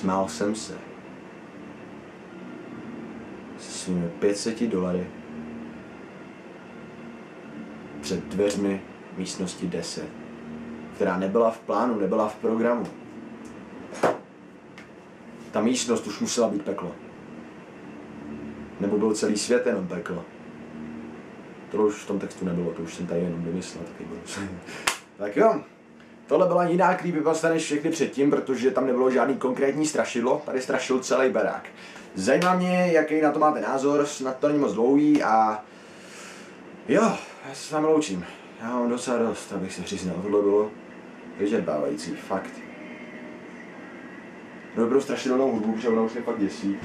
Smál 0.00 0.28
jsem 0.28 0.54
se 0.54 0.78
se 3.58 3.72
svými 3.72 4.08
500 4.08 4.62
dolary 4.62 5.06
před 8.00 8.24
dveřmi 8.24 8.82
místnosti 9.16 9.66
10 9.66 10.08
která 10.94 11.18
nebyla 11.18 11.50
v 11.50 11.58
plánu, 11.58 12.00
nebyla 12.00 12.28
v 12.28 12.36
programu. 12.36 12.86
Ta 15.50 15.60
místnost 15.60 16.06
už 16.06 16.20
musela 16.20 16.48
být 16.48 16.62
peklo. 16.62 16.94
Nebo 18.80 18.98
byl 18.98 19.14
celý 19.14 19.36
svět 19.36 19.66
jenom 19.66 19.86
peklo. 19.86 20.24
To 21.70 21.76
už 21.76 21.94
v 21.94 22.06
tom 22.06 22.18
textu 22.18 22.44
nebylo, 22.44 22.72
to 22.72 22.82
už 22.82 22.94
jsem 22.94 23.06
tady 23.06 23.20
jenom 23.20 23.44
vymyslel. 23.44 23.84
Taky 23.84 24.04
byl. 24.04 24.18
tak 25.16 25.36
jo, 25.36 25.62
tohle 26.30 26.46
byla 26.46 26.64
jiná 26.64 26.94
creepypasta 26.94 27.48
než 27.48 27.62
všechny 27.62 27.90
předtím, 27.90 28.30
protože 28.30 28.70
tam 28.70 28.86
nebylo 28.86 29.10
žádný 29.10 29.36
konkrétní 29.36 29.86
strašidlo, 29.86 30.42
tady 30.46 30.62
strašil 30.62 30.98
celý 31.00 31.30
barák. 31.30 31.68
Zajímá 32.14 32.54
mě, 32.54 32.88
jaký 32.92 33.20
na 33.20 33.32
to 33.32 33.38
máte 33.38 33.60
názor, 33.60 34.06
snad 34.06 34.38
to 34.38 34.48
není 34.48 34.60
moc 34.60 34.74
dlouhý 34.74 35.22
a 35.22 35.64
jo, 36.88 37.02
já 37.48 37.54
se 37.54 37.68
s 37.68 37.70
vámi 37.70 37.86
loučím. 37.86 38.26
Já 38.62 38.68
mám 38.68 38.88
docela 38.88 39.18
dost, 39.18 39.52
abych 39.52 39.72
se 39.72 39.82
přiznal, 39.82 40.16
tohle 40.22 40.42
bylo 40.42 40.70
vyžerbávající, 41.38 42.14
fakt. 42.14 42.52
Dobrou 44.76 45.00
strašidelnou 45.00 45.52
hudbu, 45.52 45.72
protože 45.72 45.88
ona 45.88 46.02
už 46.02 46.12
mě 46.12 46.22
fakt 46.22 46.40
děsí. 46.40 46.78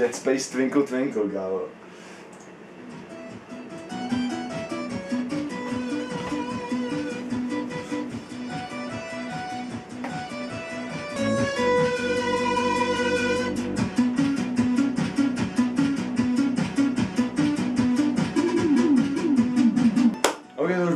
Dead 0.00 0.14
Space 0.14 0.50
Twinkle 0.50 0.82
Twinkle, 0.82 1.28
kámo. 1.28 1.60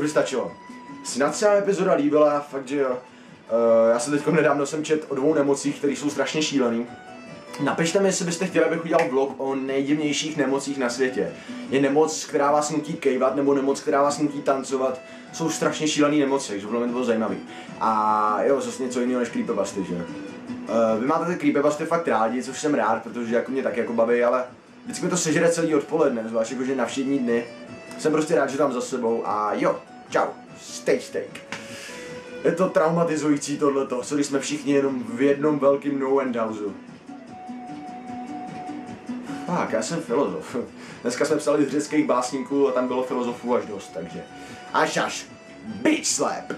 Stačilo. 0.08 0.52
Snad 1.04 1.36
se 1.36 1.46
vám 1.46 1.58
epizoda 1.58 1.94
líbila, 1.94 2.40
fakt 2.40 2.68
že 2.68 2.76
jo. 2.76 2.90
Uh, 2.90 3.90
já 3.90 3.98
se 3.98 4.10
teď 4.10 4.26
nedávno 4.26 4.66
jsem 4.66 4.84
čet 4.84 5.06
o 5.08 5.14
dvou 5.14 5.34
nemocích, 5.34 5.78
které 5.78 5.92
jsou 5.92 6.10
strašně 6.10 6.42
šílený. 6.42 6.86
Napište 7.60 8.00
mi, 8.00 8.08
jestli 8.08 8.24
byste 8.24 8.46
chtěli, 8.46 8.64
abych 8.64 8.84
udělal 8.84 9.08
vlog 9.08 9.34
o 9.38 9.54
nejdivnějších 9.54 10.36
nemocích 10.36 10.78
na 10.78 10.90
světě. 10.90 11.32
Je 11.70 11.80
nemoc, 11.80 12.24
která 12.24 12.52
vás 12.52 12.70
nutí 12.70 12.92
kejvat, 12.92 13.36
nebo 13.36 13.54
nemoc, 13.54 13.80
která 13.80 14.02
vás 14.02 14.18
nutí 14.18 14.42
tancovat. 14.42 15.00
Jsou 15.32 15.50
strašně 15.50 15.88
šílené 15.88 16.16
nemoci, 16.16 16.48
takže 16.48 16.66
bylo 16.66 16.80
to 16.80 16.86
bylo 16.86 17.04
zajímavý. 17.04 17.36
A 17.80 18.42
jo, 18.42 18.60
zase 18.60 18.82
něco 18.82 19.00
jiného 19.00 19.20
než 19.20 19.28
creepypasty, 19.28 19.84
že? 19.84 19.94
Uh, 19.94 21.00
vy 21.00 21.06
máte 21.06 21.32
ty 21.32 21.38
creepypasty 21.38 21.84
fakt 21.84 22.08
rádi, 22.08 22.42
což 22.42 22.60
jsem 22.60 22.74
rád, 22.74 23.02
protože 23.02 23.34
jako 23.34 23.52
mě 23.52 23.62
tak 23.62 23.76
jako 23.76 23.92
baví, 23.92 24.24
ale 24.24 24.44
vždycky 24.84 25.04
mi 25.04 25.10
to 25.10 25.16
sežere 25.16 25.50
celý 25.50 25.74
odpoledne, 25.74 26.24
zvlášť 26.28 26.52
jakože 26.52 26.76
na 26.76 26.86
všední 26.86 27.18
dny. 27.18 27.44
Jsem 27.98 28.12
prostě 28.12 28.34
rád, 28.34 28.50
že 28.50 28.58
tam 28.58 28.72
za 28.72 28.80
sebou 28.80 29.22
a 29.26 29.52
jo, 29.54 29.76
čau, 30.10 30.26
stay 30.60 31.00
steak. 31.00 31.40
Je 32.44 32.52
to 32.52 32.68
traumatizující 32.68 33.58
tohleto, 33.58 34.02
co 34.02 34.14
když 34.14 34.26
jsme 34.26 34.38
všichni 34.38 34.72
jenom 34.72 35.04
v 35.08 35.22
jednom 35.22 35.58
velkým 35.58 35.98
no 35.98 36.18
end 36.18 36.36
houseu. 36.36 36.72
Tak, 39.56 39.72
já 39.72 39.82
jsem 39.82 40.00
filozof. 40.00 40.56
Dneska 41.02 41.24
jsme 41.24 41.36
psali 41.36 41.64
z 41.64 41.70
řeckých 41.70 42.06
básníků 42.06 42.68
a 42.68 42.72
tam 42.72 42.86
bylo 42.86 43.02
filozofů 43.02 43.54
až 43.54 43.66
dost, 43.66 43.90
takže 43.94 44.24
až 44.72 44.96
až. 44.96 45.26
Bitch 45.64 46.06
slap! 46.06 46.52